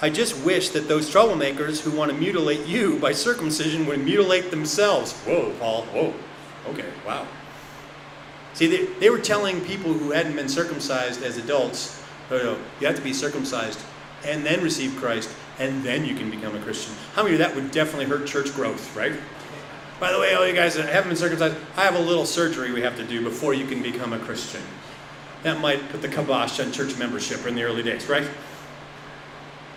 [0.04, 4.50] I just wish that those troublemakers who want to mutilate you by circumcision would mutilate
[4.50, 5.12] themselves.
[5.22, 6.12] Whoa, Paul, whoa.
[6.70, 7.24] Okay, wow.
[8.52, 12.58] See, they, they were telling people who hadn't been circumcised as adults, no, oh, no,
[12.80, 13.78] you have to be circumcised
[14.24, 15.28] and then receive Christ,
[15.60, 16.94] and then you can become a Christian.
[17.14, 19.12] How many of that would definitely hurt church growth, right?
[20.00, 22.72] By the way, all you guys that haven't been circumcised, I have a little surgery
[22.72, 24.62] we have to do before you can become a Christian.
[25.44, 28.26] That might put the kibosh on church membership in the early days, right?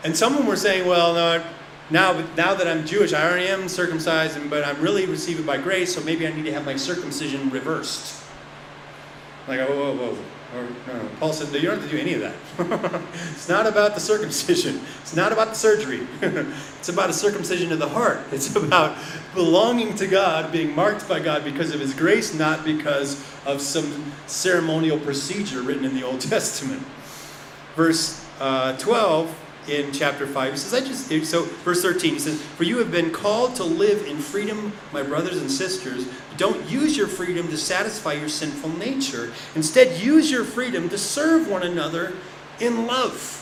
[0.05, 1.43] And them were saying, well, no,
[1.89, 5.95] now, now that I'm Jewish, I already am circumcised, but I'm really received by grace,
[5.95, 8.21] so maybe I need to have my circumcision reversed.
[9.47, 10.17] Like, whoa, whoa, whoa.
[10.55, 11.09] Or, no, no.
[11.19, 13.01] Paul said, no, you don't have to do any of that.
[13.31, 14.79] it's not about the circumcision.
[15.01, 16.05] It's not about the surgery.
[16.77, 18.19] it's about a circumcision of the heart.
[18.31, 18.95] It's about
[19.33, 24.05] belonging to God, being marked by God because of His grace, not because of some
[24.27, 26.83] ceremonial procedure written in the Old Testament.
[27.75, 29.33] Verse uh, 12
[29.67, 30.54] in chapter 5.
[30.54, 33.63] He says, I just, so verse 13, he says, For you have been called to
[33.63, 36.08] live in freedom, my brothers and sisters.
[36.38, 39.34] Don't use your freedom to satisfy your sinful nature.
[39.56, 42.13] Instead, use your freedom to serve one another
[42.60, 43.41] in love.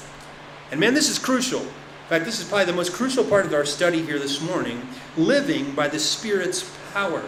[0.71, 1.61] And man, this is crucial.
[1.61, 4.81] In fact, this is probably the most crucial part of our study here this morning
[5.17, 7.23] living by the Spirit's power.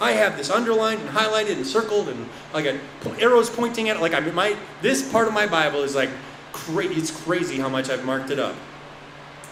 [0.00, 2.74] I have this underlined and highlighted and circled, and I got
[3.22, 4.00] arrows pointing at it.
[4.02, 6.08] Like I, my, this part of my Bible is like
[6.52, 8.54] Cra- it's crazy how much I've marked it up.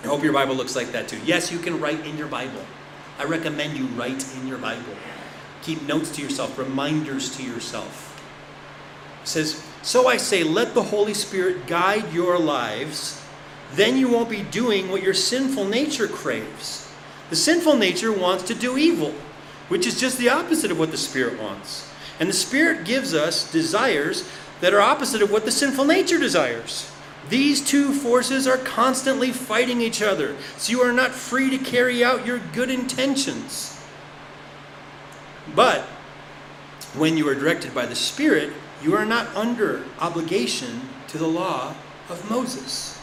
[0.03, 1.19] I hope your Bible looks like that too.
[1.25, 2.63] Yes, you can write in your Bible.
[3.19, 4.95] I recommend you write in your Bible.
[5.63, 8.23] Keep notes to yourself, reminders to yourself.
[9.23, 13.21] It says, So I say, let the Holy Spirit guide your lives.
[13.75, 16.91] Then you won't be doing what your sinful nature craves.
[17.29, 19.15] The sinful nature wants to do evil,
[19.69, 21.87] which is just the opposite of what the Spirit wants.
[22.19, 24.29] And the Spirit gives us desires
[24.61, 26.91] that are opposite of what the sinful nature desires.
[27.29, 32.03] These two forces are constantly fighting each other, so you are not free to carry
[32.05, 33.79] out your good intentions.
[35.55, 35.83] But
[36.95, 41.75] when you are directed by the Spirit, you are not under obligation to the law
[42.09, 42.99] of Moses.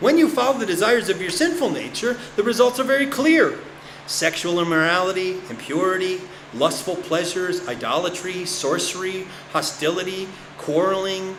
[0.00, 3.58] When you follow the desires of your sinful nature, the results are very clear
[4.06, 6.18] sexual immorality, impurity,
[6.54, 10.26] lustful pleasures, idolatry, sorcery, hostility,
[10.68, 11.34] quarreling,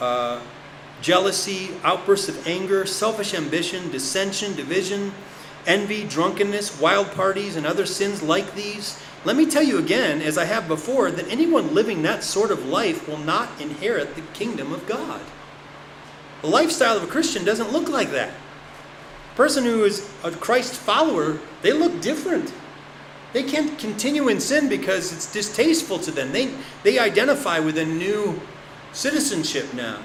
[0.00, 0.40] uh,
[1.02, 5.12] jealousy, outbursts of anger, selfish ambition, dissension, division,
[5.68, 9.00] envy, drunkenness, wild parties, and other sins like these.
[9.24, 12.66] Let me tell you again, as I have before, that anyone living that sort of
[12.66, 15.20] life will not inherit the kingdom of God.
[16.40, 18.34] The lifestyle of a Christian doesn't look like that.
[18.34, 22.52] A person who is a Christ follower, they look different.
[23.32, 26.32] They can't continue in sin because it's distasteful to them.
[26.32, 28.42] They, they identify with a new
[28.92, 29.98] citizenship now.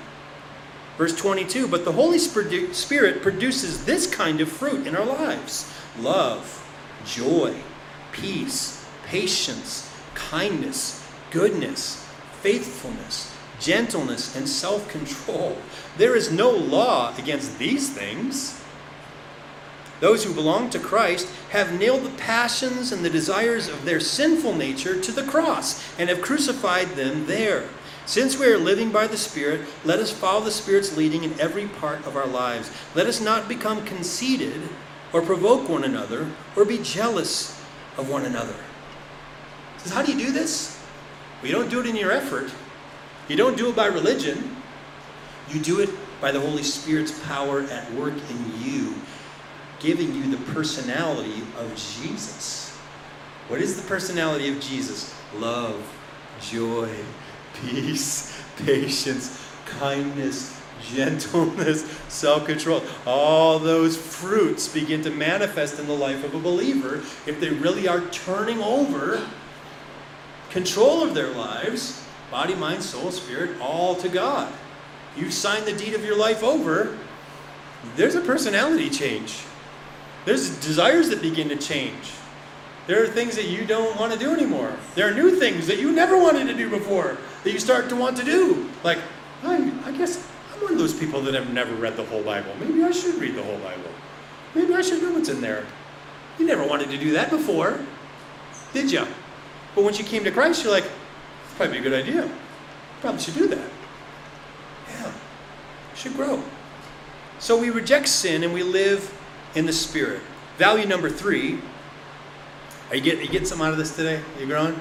[0.98, 6.68] Verse 22 But the Holy Spirit produces this kind of fruit in our lives love,
[7.06, 7.54] joy,
[8.12, 12.08] peace, patience, kindness, goodness,
[12.42, 15.58] faithfulness, gentleness, and self control.
[15.98, 18.64] There is no law against these things.
[20.00, 24.54] Those who belong to Christ have nailed the passions and the desires of their sinful
[24.54, 27.68] nature to the cross and have crucified them there.
[28.08, 31.68] Since we are living by the Spirit, let us follow the Spirit's leading in every
[31.68, 32.72] part of our lives.
[32.96, 34.62] Let us not become conceited
[35.12, 37.52] or provoke one another or be jealous
[37.98, 38.56] of one another.
[39.80, 40.82] Says, how do you do this?
[41.44, 42.50] Well, you don't do it in your effort.
[43.28, 44.56] You don't do it by religion.
[45.50, 45.90] You do it
[46.22, 48.94] by the Holy Spirit's power at work in you,
[49.80, 52.70] giving you the personality of Jesus.
[53.50, 55.14] What is the personality of Jesus?
[55.36, 55.84] Love,
[56.40, 56.90] joy,
[57.66, 62.84] peace, patience, kindness, gentleness, self control.
[63.06, 67.88] All those fruits begin to manifest in the life of a believer if they really
[67.88, 69.26] are turning over
[70.50, 74.52] control of their lives, body, mind, soul, spirit, all to God.
[75.16, 76.98] You've signed the deed of your life over,
[77.96, 79.40] there's a personality change.
[80.26, 82.12] There's desires that begin to change.
[82.86, 84.74] There are things that you don't want to do anymore.
[84.96, 87.18] There are new things that you never wanted to do before
[87.48, 88.70] that you start to want to do.
[88.84, 88.98] Like,
[89.44, 92.52] I, I guess I'm one of those people that have never read the whole Bible.
[92.60, 93.90] Maybe I should read the whole Bible.
[94.54, 95.66] Maybe I should know what's in there.
[96.38, 97.80] You never wanted to do that before,
[98.74, 99.06] did you?
[99.74, 102.30] But once you came to Christ, you're like, it's probably a good idea.
[103.00, 103.70] Probably should do that.
[104.90, 105.12] Yeah,
[105.96, 106.44] should grow.
[107.40, 109.14] So we reject sin and we live
[109.56, 110.20] in the Spirit.
[110.58, 111.60] Value number three.
[112.90, 114.16] Are you get you get some out of this today?
[114.16, 114.80] Are you growing?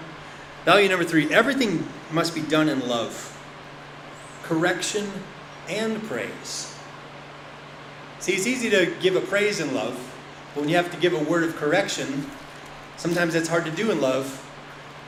[0.67, 3.39] Value number three everything must be done in love,
[4.43, 5.09] correction,
[5.69, 6.77] and praise.
[8.19, 9.95] See, it's easy to give a praise in love,
[10.53, 12.29] but when you have to give a word of correction,
[12.97, 14.43] sometimes it's hard to do in love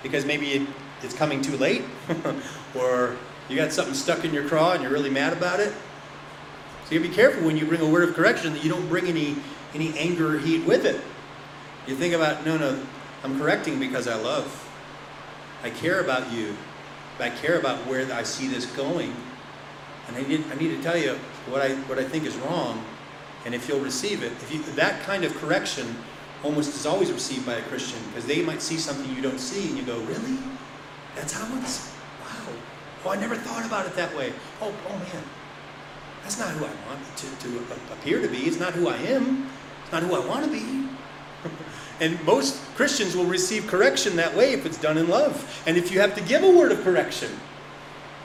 [0.04, 0.68] because maybe it,
[1.02, 1.82] it's coming too late
[2.78, 3.16] or
[3.48, 5.72] you got something stuck in your craw and you're really mad about it.
[6.86, 9.08] So you be careful when you bring a word of correction that you don't bring
[9.08, 9.34] any,
[9.74, 11.00] any anger or heat with it.
[11.88, 12.80] You think about, no, no,
[13.24, 14.66] I'm correcting because I love.
[15.62, 16.56] I care about you.
[17.18, 19.14] I care about where I see this going.
[20.06, 21.14] And I need, I need to tell you
[21.48, 22.82] what I, what I think is wrong,
[23.44, 24.30] and if you'll receive it.
[24.32, 25.96] If you, that kind of correction
[26.44, 29.68] almost is always received by a Christian because they might see something you don't see,
[29.68, 30.38] and you go, Really?
[31.16, 31.92] That's how it's?
[32.22, 32.52] Wow.
[33.04, 34.32] Oh, I never thought about it that way.
[34.62, 35.22] Oh, oh man.
[36.22, 38.44] That's not who I want to, to appear to be.
[38.46, 39.48] It's not who I am.
[39.82, 40.86] It's not who I want to be.
[42.00, 45.34] And most Christians will receive correction that way if it's done in love.
[45.66, 47.30] And if you have to give a word of correction,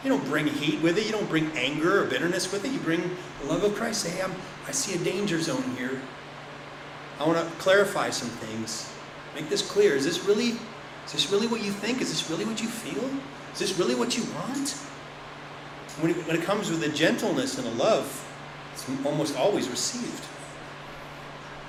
[0.03, 2.79] you don't bring heat with it, you don't bring anger or bitterness with it, you
[2.79, 3.01] bring
[3.41, 4.01] the love of Christ.
[4.03, 4.33] Say, hey, I'm,
[4.67, 5.99] I see a danger zone here.
[7.19, 8.91] I want to clarify some things.
[9.33, 9.95] Make this clear.
[9.95, 10.51] Is this really
[11.05, 12.01] is this really what you think?
[12.01, 13.03] Is this really what you feel?
[13.53, 14.71] Is this really what you want?
[15.99, 18.07] When it, when it comes with a gentleness and a love,
[18.73, 20.23] it's almost always received.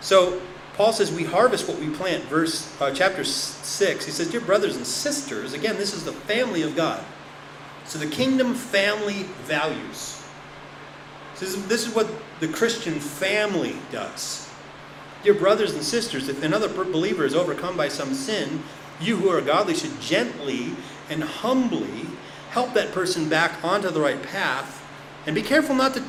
[0.00, 0.40] So
[0.74, 4.04] Paul says, We harvest what we plant, verse uh, chapter 6.
[4.04, 7.02] He says, Dear brothers and sisters, again, this is the family of God.
[7.84, 10.20] So the kingdom family values.
[11.36, 12.08] So this, is, this is what
[12.40, 14.50] the Christian family does.
[15.22, 18.62] Dear brothers and sisters, if another believer is overcome by some sin,
[19.00, 20.72] you who are godly should gently
[21.08, 22.06] and humbly
[22.50, 24.86] help that person back onto the right path
[25.26, 26.04] and be careful not to,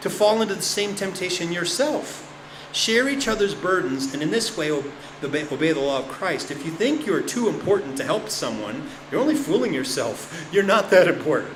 [0.00, 2.24] to fall into the same temptation yourself.
[2.72, 6.50] Share each other's burdens, and in this way obey, obey, the law of Christ.
[6.50, 10.48] If you think you're too important to help someone, you're only fooling yourself.
[10.52, 11.54] You're not that important.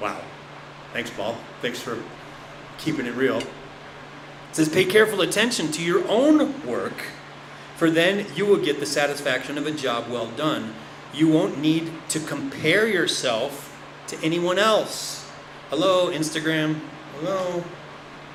[0.00, 0.20] Wow.
[0.92, 1.36] Thanks, Paul.
[1.60, 1.98] Thanks for
[2.78, 3.38] keeping it real.
[3.38, 3.46] It
[4.52, 7.06] says, Pay careful attention to your own work,
[7.76, 10.74] for then you will get the satisfaction of a job well done.
[11.12, 13.76] You won't need to compare yourself
[14.06, 15.28] to anyone else.
[15.68, 16.78] Hello, Instagram.
[17.18, 17.64] Hello,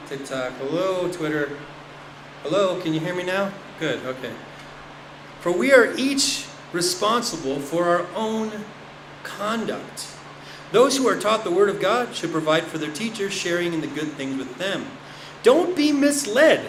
[0.07, 0.53] TikTok.
[0.53, 1.57] Hello, Twitter.
[2.43, 3.51] Hello, can you hear me now?
[3.79, 4.33] Good, okay.
[5.39, 8.51] For we are each responsible for our own
[9.23, 10.07] conduct.
[10.71, 13.81] Those who are taught the Word of God should provide for their teachers, sharing in
[13.81, 14.85] the good things with them.
[15.41, 16.67] Don't be misled.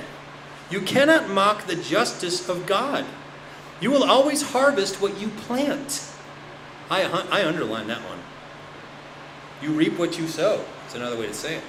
[0.70, 3.04] You cannot mock the justice of God.
[3.80, 6.08] You will always harvest what you plant.
[6.90, 8.20] I, I underline that one.
[9.62, 10.64] You reap what you sow.
[10.86, 11.62] It's another way to say it.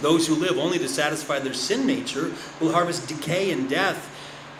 [0.00, 2.30] Those who live only to satisfy their sin nature
[2.60, 4.10] will harvest decay and death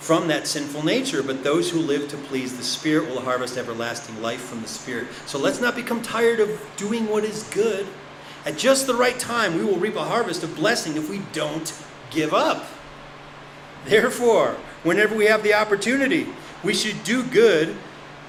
[0.00, 4.22] from that sinful nature, but those who live to please the Spirit will harvest everlasting
[4.22, 5.08] life from the Spirit.
[5.26, 7.86] So let's not become tired of doing what is good.
[8.44, 11.72] At just the right time, we will reap a harvest of blessing if we don't
[12.10, 12.66] give up.
[13.84, 16.28] Therefore, whenever we have the opportunity,
[16.62, 17.76] we should do good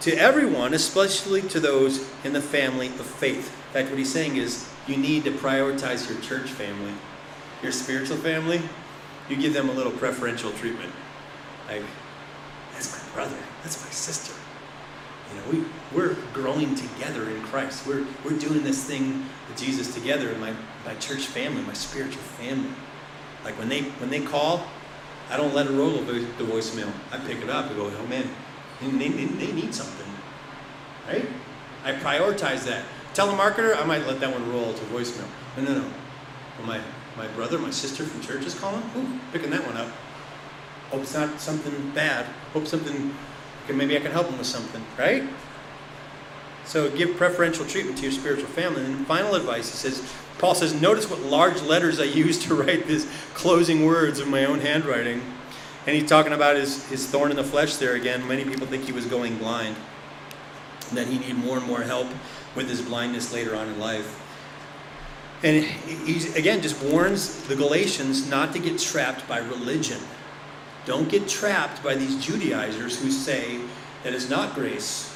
[0.02, 3.56] to everyone, especially to those in the family of faith.
[3.68, 6.94] In fact, what he's saying is you need to prioritize your church family,
[7.62, 8.62] your spiritual family.
[9.30, 10.92] You give them a little preferential treatment.
[11.68, 11.84] Like,
[12.72, 14.34] that's my brother, that's my sister.
[15.30, 17.86] You know, we, we're growing together in Christ.
[17.86, 20.54] We're, we're doing this thing with Jesus together in my,
[20.86, 22.70] my church family, my spiritual family.
[23.44, 24.64] Like when they when they call,
[25.30, 26.92] I don't let it roll over the voicemail.
[27.12, 28.30] I pick it up and go, oh man,
[28.82, 30.08] they, they, they need something.
[31.08, 31.28] Right?
[31.84, 32.86] I prioritize that
[33.18, 35.26] telemarketer, I might let that one roll to voicemail.
[35.58, 35.80] No, no, no.
[36.58, 36.80] Well, my,
[37.18, 38.84] my brother, my sister from church is calling.
[38.96, 39.90] Ooh, picking that one up.
[40.92, 42.28] Hope it's not something bad.
[42.54, 43.14] Hope something,
[43.66, 45.24] okay, maybe I can help them with something, right?
[46.64, 48.86] So give preferential treatment to your spiritual family.
[48.86, 52.86] And final advice, he says, Paul says, notice what large letters I use to write
[52.86, 55.22] these closing words in my own handwriting.
[55.88, 58.26] And he's talking about his, his thorn in the flesh there again.
[58.28, 59.76] Many people think he was going blind,
[60.94, 62.08] that he needed more and more help
[62.56, 64.24] with his blindness later on in life.
[65.44, 70.00] And he, again, just warns the Galatians not to get trapped by religion.
[70.86, 73.60] Don't get trapped by these Judaizers who say
[74.04, 75.14] that it's not grace.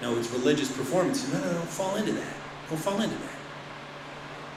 [0.00, 1.30] No, it's religious performance.
[1.32, 2.34] No, no, don't fall into that.
[2.68, 3.30] Don't fall into that.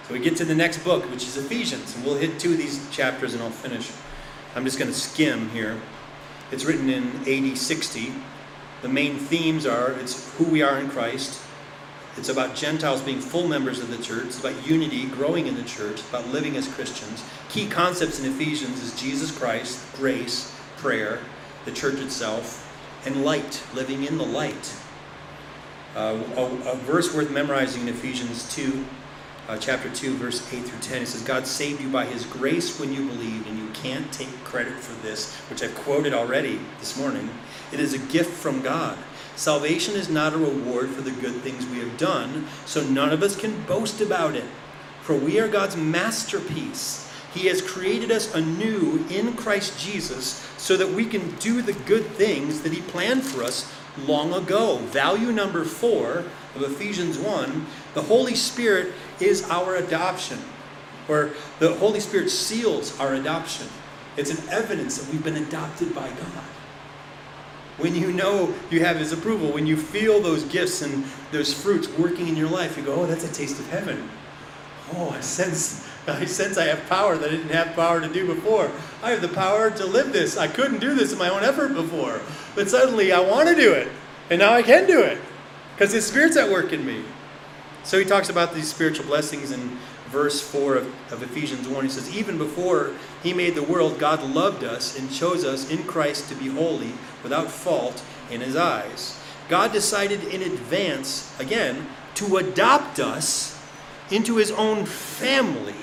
[0.08, 2.58] So we get to the next book, which is Ephesians, and we'll hit two of
[2.58, 3.92] these chapters and I'll finish.
[4.56, 5.80] I'm just going to skim here.
[6.52, 7.04] It's written in
[7.52, 8.14] AD 60.
[8.84, 11.42] The main themes are it's who we are in Christ,
[12.18, 14.28] it's about Gentiles being full members of the church.
[14.28, 17.22] It's about unity, growing in the church, about living as Christians.
[17.50, 21.20] Key concepts in Ephesians is Jesus Christ, grace, prayer,
[21.66, 22.62] the church itself,
[23.06, 24.76] and light, living in the light.
[25.94, 28.86] Uh, a, a, verse worth memorizing in Ephesians 2,
[29.50, 31.02] uh, chapter 2, verse 8 through 10.
[31.04, 34.30] It says, God saved you by his grace when you believed, and you can't take
[34.46, 37.30] credit for this, which i quoted already this morning.
[37.74, 38.98] It is a gift from God
[39.36, 43.22] Salvation is not a reward for the good things we have done, so none of
[43.22, 44.46] us can boast about it.
[45.02, 47.10] For we are God's masterpiece.
[47.34, 52.06] He has created us anew in Christ Jesus so that we can do the good
[52.08, 53.70] things that He planned for us
[54.08, 54.78] long ago.
[54.78, 56.24] Value number four
[56.56, 60.40] of Ephesians 1 the Holy Spirit is our adoption,
[61.10, 63.68] or the Holy Spirit seals our adoption.
[64.18, 66.44] It's an evidence that we've been adopted by God.
[67.78, 71.90] When you know you have His approval, when you feel those gifts and those fruits
[71.98, 74.10] working in your life, you go, oh, that's a taste of heaven.
[74.96, 78.26] Oh, I sense, I sense I have power that I didn't have power to do
[78.28, 78.72] before.
[79.04, 80.38] I have the power to live this.
[80.38, 82.22] I couldn't do this in my own effort before.
[82.56, 83.90] But suddenly I want to do it.
[84.30, 85.20] And now I can do it.
[85.76, 87.04] Because His Spirit's at work in me.
[87.84, 89.78] So he talks about these spiritual blessings and
[90.10, 91.84] verse 4 of, of Ephesians 1.
[91.86, 92.92] He says, Even before
[93.24, 96.94] he made the world, God loved us and chose us in Christ to be holy,
[97.24, 99.20] without fault in his eyes.
[99.50, 103.60] God decided in advance, again, to adopt us
[104.10, 105.74] into his own family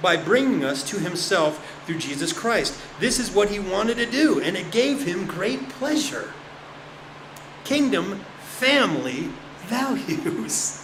[0.00, 2.78] by bringing us to himself through Jesus Christ.
[3.00, 6.32] This is what he wanted to do, and it gave him great pleasure.
[7.64, 9.30] Kingdom family
[9.64, 10.81] values.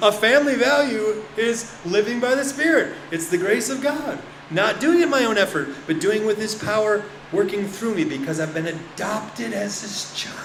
[0.00, 4.18] A family value is living by the Spirit, it's the grace of God.
[4.50, 8.40] Not doing it my own effort, but doing with His power working through me because
[8.40, 10.38] I've been adopted as His child.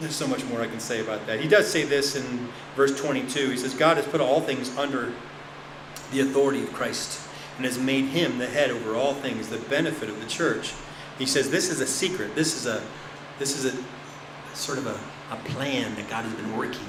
[0.00, 1.40] There's so much more I can say about that.
[1.40, 3.50] He does say this in verse 22.
[3.50, 5.12] He says, God has put all things under
[6.10, 7.20] the authority of Christ
[7.58, 10.72] and has made him the head over all things, the benefit of the church.
[11.18, 12.34] He says, This is a secret.
[12.34, 12.82] This is a,
[13.38, 14.98] this is a sort of a,
[15.32, 16.80] a plan that God has been working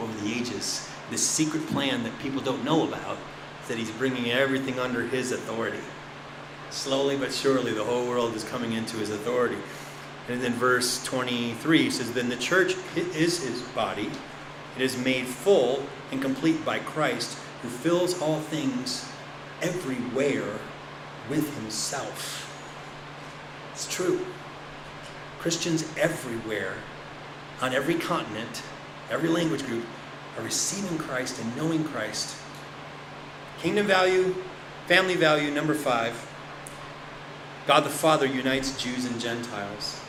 [0.00, 0.88] over the ages.
[1.10, 3.18] This secret plan that people don't know about,
[3.68, 5.78] that he's bringing everything under his authority.
[6.70, 9.56] Slowly but surely, the whole world is coming into his authority.
[10.28, 14.10] And then verse 23 says, Then the church is his body.
[14.76, 19.04] It is made full and complete by Christ, who fills all things
[19.60, 20.58] everywhere
[21.28, 22.46] with himself.
[23.72, 24.24] It's true.
[25.40, 26.74] Christians everywhere,
[27.60, 28.62] on every continent,
[29.10, 29.84] every language group,
[30.38, 32.36] are receiving Christ and knowing Christ.
[33.60, 34.34] Kingdom value,
[34.86, 36.14] family value, number five.
[37.66, 40.00] God the Father unites Jews and Gentiles.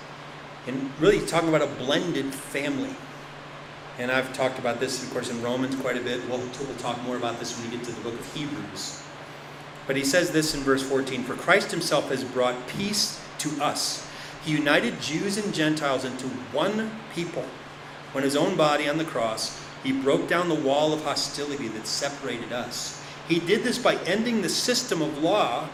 [0.67, 2.91] And really talking about a blended family.
[3.97, 6.27] And I've talked about this, of course, in Romans quite a bit.
[6.29, 9.03] We'll, we'll talk more about this when we get to the book of Hebrews.
[9.87, 14.07] But he says this in verse 14 For Christ himself has brought peace to us.
[14.45, 17.45] He united Jews and Gentiles into one people
[18.11, 21.87] when his own body on the cross, he broke down the wall of hostility that
[21.87, 23.01] separated us.
[23.27, 25.69] He did this by ending the system of law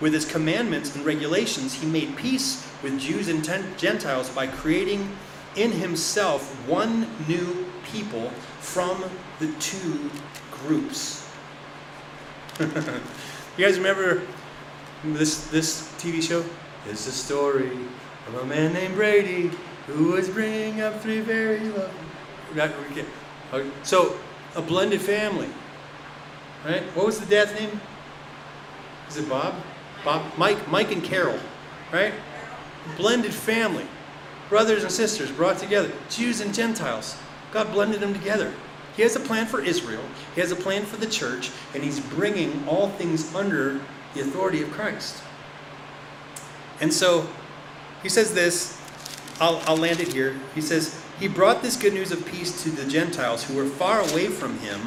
[0.00, 1.74] with his commandments and regulations.
[1.74, 3.44] He made peace with Jews and
[3.76, 5.10] Gentiles by creating
[5.56, 9.04] in himself one new people from
[9.40, 10.10] the two
[10.52, 11.28] groups.
[12.60, 12.70] you
[13.58, 14.22] guys remember
[15.04, 16.44] this this TV show?
[16.88, 17.72] It's the story
[18.28, 19.50] of a man named Brady
[19.86, 21.60] who was bringing up three very
[22.54, 23.12] lovely.
[23.82, 24.16] So,
[24.56, 25.48] a blended family,
[26.64, 26.82] right?
[26.96, 27.80] What was the dad's name?
[29.08, 29.54] Is it Bob?
[30.04, 31.38] Bob, Mike, Mike and Carol,
[31.92, 32.14] right?
[32.96, 33.86] Blended family,
[34.48, 37.16] brothers and sisters brought together, Jews and Gentiles.
[37.52, 38.52] God blended them together.
[38.96, 40.02] He has a plan for Israel.
[40.34, 43.80] He has a plan for the church, and he's bringing all things under
[44.14, 45.22] the authority of Christ.
[46.80, 47.26] And so
[48.02, 48.78] he says this
[49.40, 50.38] I'll, I'll land it here.
[50.54, 54.00] He says, He brought this good news of peace to the Gentiles who were far
[54.00, 54.80] away from him,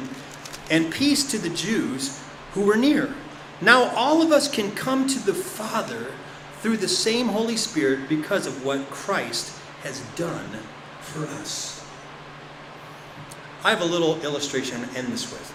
[0.70, 2.22] and peace to the Jews
[2.52, 3.14] who were near.
[3.60, 6.12] Now all of us can come to the Father
[6.60, 10.50] through the same Holy Spirit because of what Christ has done
[11.00, 11.84] for us.
[13.64, 15.54] I have a little illustration to end this with.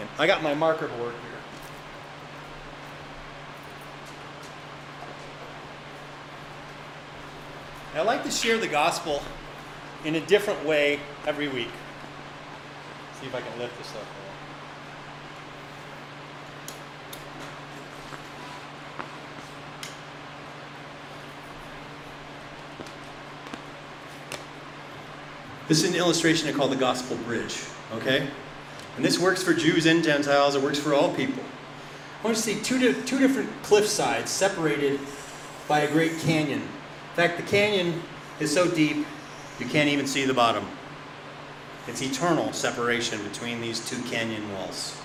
[0.00, 1.33] And I got my marker board here.
[7.94, 9.22] And I like to share the gospel
[10.04, 11.68] in a different way every week.
[13.06, 14.04] Let's see if I can lift this up.
[25.68, 27.60] This is an illustration I call the Gospel Bridge,
[27.92, 28.26] okay?
[28.96, 31.44] And this works for Jews and Gentiles, it works for all people.
[32.18, 34.98] I want to see two, di- two different cliff sides separated
[35.68, 36.60] by a great canyon
[37.14, 38.02] in fact, the canyon
[38.40, 39.06] is so deep
[39.60, 40.66] you can't even see the bottom.
[41.86, 44.96] It's eternal separation between these two canyon walls.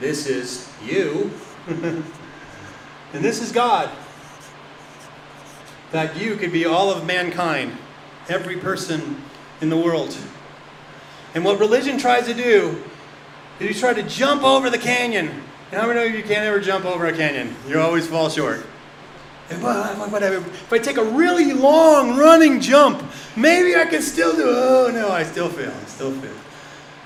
[0.00, 1.30] This is you,
[1.66, 2.02] and
[3.12, 3.90] this is God.
[3.90, 3.96] In
[5.90, 7.76] fact, you could be all of mankind,
[8.30, 9.20] every person
[9.60, 10.16] in the world.
[11.34, 12.82] And what religion tries to do
[13.60, 15.26] is you try to jump over the canyon.
[15.28, 17.54] And how many of you can't ever jump over a canyon?
[17.68, 18.64] You always fall short.
[19.50, 20.36] And well, whatever.
[20.38, 23.02] If I take a really long running jump,
[23.36, 24.42] maybe I can still do.
[24.48, 25.72] Oh no, I still fail.
[25.72, 26.32] I still fail.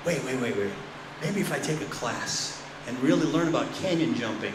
[0.05, 0.73] Wait, wait, wait, wait.
[1.21, 4.53] Maybe if I take a class and really learn about canyon jumping.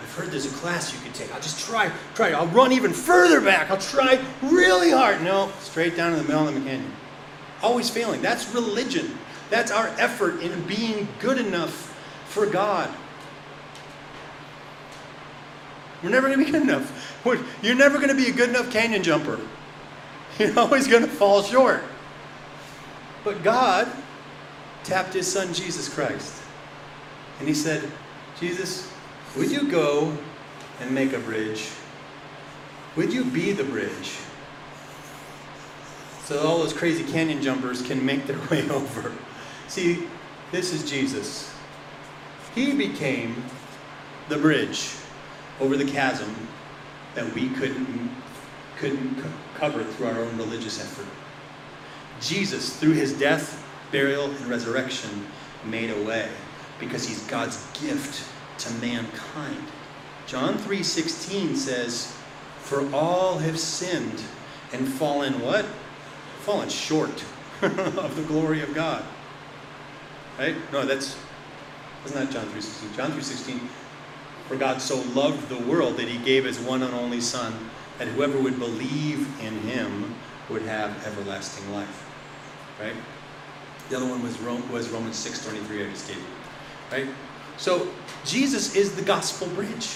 [0.00, 1.34] I've heard there's a class you could take.
[1.34, 2.30] I'll just try, try.
[2.30, 3.68] I'll run even further back.
[3.68, 5.20] I'll try really hard.
[5.22, 6.92] No, straight down to the middle of the canyon.
[7.60, 8.22] Always failing.
[8.22, 9.18] That's religion.
[9.50, 11.72] That's our effort in being good enough
[12.26, 12.88] for God.
[16.02, 17.24] We're never going to be good enough.
[17.24, 19.40] We're, you're never going to be a good enough canyon jumper.
[20.38, 21.82] You're always going to fall short.
[23.24, 23.88] But God
[24.84, 26.40] tapped his son Jesus Christ.
[27.40, 27.90] And he said,
[28.38, 28.90] Jesus,
[29.36, 30.16] would you go
[30.80, 31.68] and make a bridge?
[32.96, 34.18] Would you be the bridge?
[36.24, 39.12] So all those crazy canyon jumpers can make their way over.
[39.66, 40.06] See,
[40.52, 41.52] this is Jesus.
[42.54, 43.42] He became
[44.28, 44.90] the bridge
[45.60, 46.32] over the chasm
[47.14, 48.10] that we couldn't,
[48.78, 49.22] couldn't c-
[49.56, 51.06] cover through our own religious effort.
[52.20, 55.26] Jesus, through his death, burial, and resurrection,
[55.64, 56.28] made a way
[56.78, 58.24] because he's God's gift
[58.58, 59.64] to mankind.
[60.26, 62.08] John 3:16 says,
[62.62, 64.20] "For all have sinned
[64.72, 65.64] and fallen what?
[66.42, 67.24] Fallen short
[67.62, 69.04] of the glory of God."
[70.38, 70.54] Right?
[70.72, 71.16] No, that's
[72.04, 72.96] isn't that John 3:16?
[72.96, 73.58] John 3:16
[74.48, 77.52] for God so loved the world that he gave his one and only Son,
[77.98, 80.14] that whoever would believe in him
[80.48, 82.06] would have everlasting life.
[82.80, 82.96] Right?
[83.90, 86.22] The other one was, Rome, was Romans 6 23, I just gave you.
[86.90, 87.06] Right?
[87.58, 87.88] So
[88.24, 89.94] Jesus is the gospel bridge.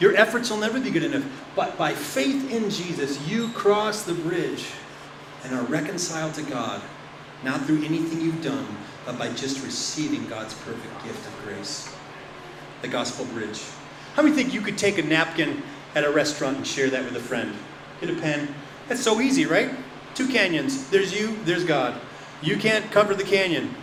[0.00, 1.24] Your efforts will never be good enough.
[1.54, 4.66] But by faith in Jesus, you cross the bridge
[5.44, 6.82] and are reconciled to God,
[7.44, 8.66] not through anything you've done,
[9.06, 11.95] but by just receiving God's perfect gift of grace
[12.82, 13.60] the gospel bridge.
[14.14, 15.62] How many think you could take a napkin
[15.94, 17.54] at a restaurant and share that with a friend?
[18.00, 18.54] Get a pen.
[18.88, 19.70] That's so easy, right?
[20.14, 20.88] Two canyons.
[20.90, 22.00] There's you, there's God.
[22.42, 23.74] You can't cover the canyon,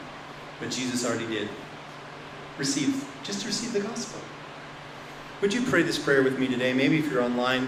[0.59, 1.49] but Jesus already did.
[2.57, 4.21] Receive, just receive the gospel.
[5.41, 6.71] Would you pray this prayer with me today?
[6.73, 7.67] Maybe if you're online,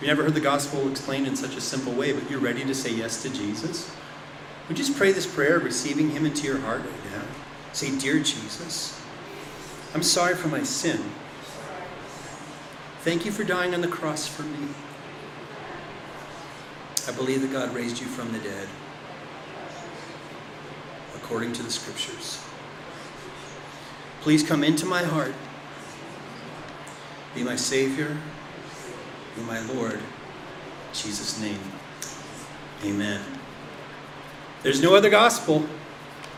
[0.00, 2.74] you never heard the gospel explained in such a simple way, but you're ready to
[2.74, 3.90] say yes to Jesus.
[4.68, 7.22] Would you just pray this prayer, receiving Him into your heart right now?
[7.72, 9.00] Say, Dear Jesus,
[9.94, 10.98] I'm sorry for my sin.
[13.02, 14.68] Thank you for dying on the cross for me.
[17.06, 18.66] I believe that God raised you from the dead
[21.14, 22.42] according to the scriptures.
[24.20, 25.34] Please come into my heart.
[27.36, 28.16] Be my Savior
[29.36, 29.94] Be my Lord.
[30.00, 31.58] In Jesus' name.
[32.84, 33.20] Amen.
[34.64, 35.64] There's no other gospel.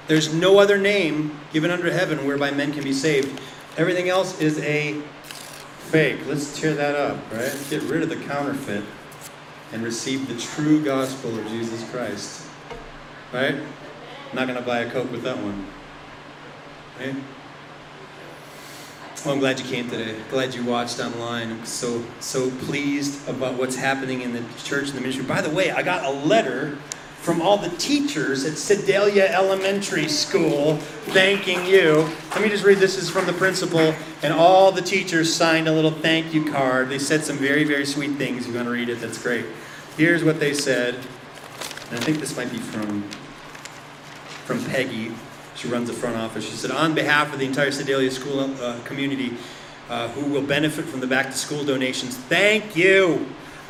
[0.07, 3.41] There's no other name given under heaven whereby men can be saved.
[3.77, 4.95] Everything else is a
[5.91, 6.21] fake.
[6.27, 7.55] Let's tear that up, right?
[7.71, 8.85] Get rid of the counterfeit
[9.73, 12.43] and receive the true gospel of Jesus Christ.
[13.33, 13.55] Right?
[13.57, 15.67] I'm not going to buy a Coke with that one.
[17.01, 17.15] Right?
[19.25, 20.17] Well, I'm glad you came today.
[20.31, 21.51] Glad you watched online.
[21.51, 25.25] I'm so so pleased about what's happening in the church and the ministry.
[25.25, 26.79] By the way, I got a letter
[27.27, 30.77] from all the teachers at Sedalia Elementary School
[31.11, 32.09] thanking you.
[32.31, 35.73] Let me just read this is from the principal, and all the teachers signed a
[35.73, 36.89] little thank you card.
[36.89, 38.47] They said some very, very sweet things.
[38.47, 39.45] you you want to read it, that's great.
[39.97, 40.95] Here's what they said,
[41.91, 43.03] and I think this might be from,
[44.45, 45.11] from Peggy.
[45.57, 46.45] She runs the front office.
[46.49, 49.37] She said, On behalf of the entire Sedalia School uh, community,
[49.91, 52.17] uh, who will benefit from the back to school donations.
[52.17, 53.27] Thank you.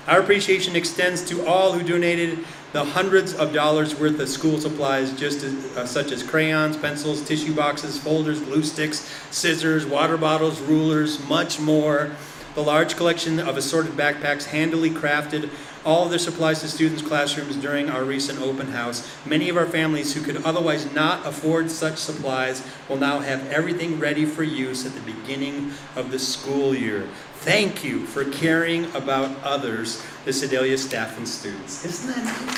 [0.07, 5.13] Our appreciation extends to all who donated the hundreds of dollars worth of school supplies,
[5.19, 10.61] just as, uh, such as crayons, pencils, tissue boxes, folders, glue sticks, scissors, water bottles,
[10.63, 12.11] rulers, much more.
[12.55, 15.51] The large collection of assorted backpacks handily crafted
[15.85, 19.09] all of their supplies to students' classrooms during our recent open house.
[19.25, 24.01] Many of our families who could otherwise not afford such supplies will now have everything
[24.01, 27.07] ready for use at the beginning of the school year.
[27.47, 31.85] Thank you for caring about others, the Sedalia staff and students.
[31.87, 32.57] Isn't that nice?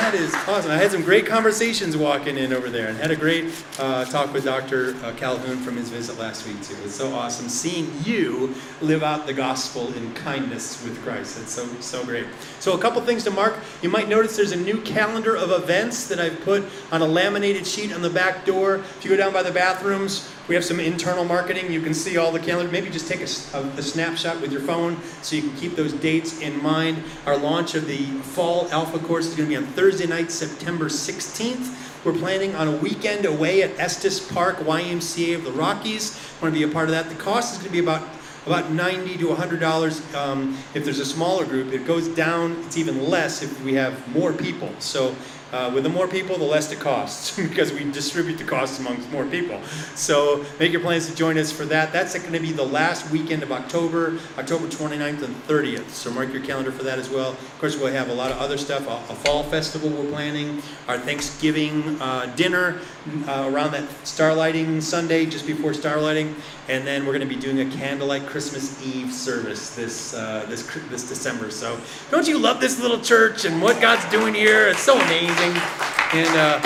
[0.00, 0.70] That is awesome.
[0.70, 4.32] I had some great conversations walking in over there and had a great uh, talk
[4.32, 4.94] with Dr.
[5.02, 6.76] Uh, Calhoun from his visit last week, too.
[6.84, 11.36] It's so awesome seeing you live out the gospel in kindness with Christ.
[11.42, 12.26] It's so, so great.
[12.60, 13.58] So, a couple things to mark.
[13.82, 17.66] You might notice there's a new calendar of events that I've put on a laminated
[17.66, 18.76] sheet on the back door.
[18.76, 21.70] If you go down by the bathrooms, we have some internal marketing.
[21.70, 22.70] You can see all the calendar.
[22.72, 25.92] Maybe just take a, a, a, snapshot with your phone so you can keep those
[25.92, 27.02] dates in mind.
[27.26, 30.86] Our launch of the fall alpha course is going to be on Thursday night, September
[30.86, 32.04] 16th.
[32.04, 36.18] We're planning on a weekend away at Estes Park YMCA of the Rockies.
[36.40, 37.08] Want to be a part of that?
[37.10, 38.06] The cost is going to be about
[38.46, 41.72] about 90 to 100 dollars um, if there's a smaller group.
[41.74, 42.52] It goes down.
[42.64, 44.72] It's even less if we have more people.
[44.78, 45.14] So
[45.52, 49.10] uh, with the more people, the less it costs because we distribute the costs amongst
[49.10, 49.60] more people.
[49.96, 51.92] So make your plans to join us for that.
[51.92, 55.88] That's going to be the last weekend of October, October 29th and 30th.
[55.90, 57.30] So mark your calendar for that as well.
[57.30, 58.86] Of course, we'll have a lot of other stuff.
[58.86, 62.78] A, a fall festival we're planning, our Thanksgiving uh, dinner
[63.26, 66.32] uh, around that starlighting Sunday, just before starlighting,
[66.68, 70.62] and then we're going to be doing a candlelight Christmas Eve service this uh, this
[70.90, 71.50] this December.
[71.50, 71.80] So
[72.10, 74.68] don't you love this little church and what God's doing here?
[74.68, 75.38] It's so amazing.
[75.42, 76.60] And uh,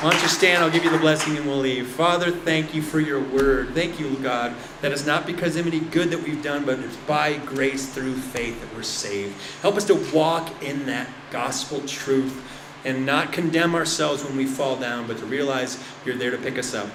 [0.00, 0.62] why don't you stand?
[0.62, 1.86] I'll give you the blessing and we'll leave.
[1.86, 3.70] Father, thank you for your word.
[3.74, 6.96] Thank you, God, that it's not because of any good that we've done, but it's
[6.98, 9.34] by grace through faith that we're saved.
[9.62, 12.44] Help us to walk in that gospel truth
[12.84, 16.58] and not condemn ourselves when we fall down, but to realize you're there to pick
[16.58, 16.88] us up.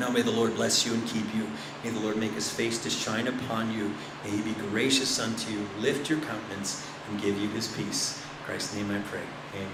[0.00, 1.46] Now may the Lord bless you and keep you.
[1.84, 3.92] May the Lord make his face to shine upon you.
[4.24, 8.22] May he be gracious unto you, lift your countenance, and give you his peace.
[8.40, 9.22] In Christ's name I pray.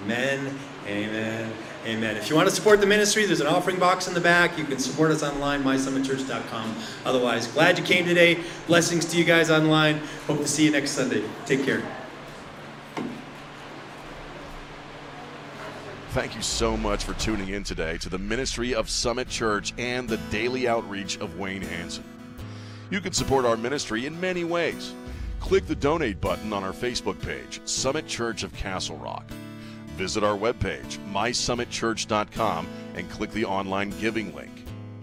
[0.05, 0.59] Amen.
[0.87, 1.53] Amen.
[1.87, 2.17] Amen.
[2.17, 4.57] If you want to support the ministry, there's an offering box in the back.
[4.57, 6.77] You can support us online, mysummitchurch.com.
[7.05, 8.39] Otherwise, glad you came today.
[8.69, 9.99] Blessings to you guys online.
[10.27, 11.25] Hope to see you next Sunday.
[11.45, 11.83] Take care.
[16.11, 20.09] Thank you so much for tuning in today to the ministry of Summit Church and
[20.09, 22.05] the daily outreach of Wayne Hanson.
[22.91, 24.93] You can support our ministry in many ways.
[25.41, 29.25] Click the donate button on our Facebook page, Summit Church of Castle Rock
[30.03, 34.49] visit our webpage, mysummitchurch.com, and click the online giving link.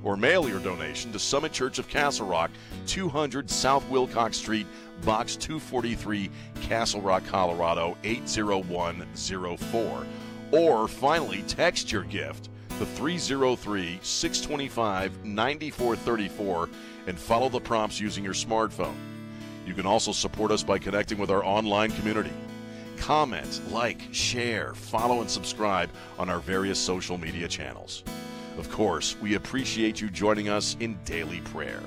[0.04, 2.52] Or mail your donation to Summit Church of Castle Rock,
[2.86, 4.68] 200 South Wilcox Street,
[5.06, 6.30] Box 243,
[6.64, 10.06] Castle Rock, Colorado 80104.
[10.52, 16.70] Or finally, text your gift to 303 625 9434
[17.08, 18.96] and follow the prompts using your smartphone.
[19.66, 22.34] You can also support us by connecting with our online community
[23.00, 25.90] comment, like, share, follow, and subscribe
[26.20, 28.04] on our various social media channels.
[28.58, 31.80] Of course, we appreciate you joining us in daily prayer.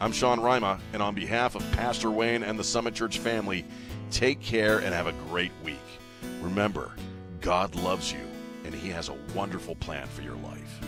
[0.00, 3.64] I'm Sean Rima, and on behalf of Pastor Wayne and the Summit Church family,
[4.10, 5.76] take care and have a great week.
[6.40, 6.92] Remember,
[7.42, 8.20] God loves you,
[8.64, 10.79] and He has a wonderful plan for your life.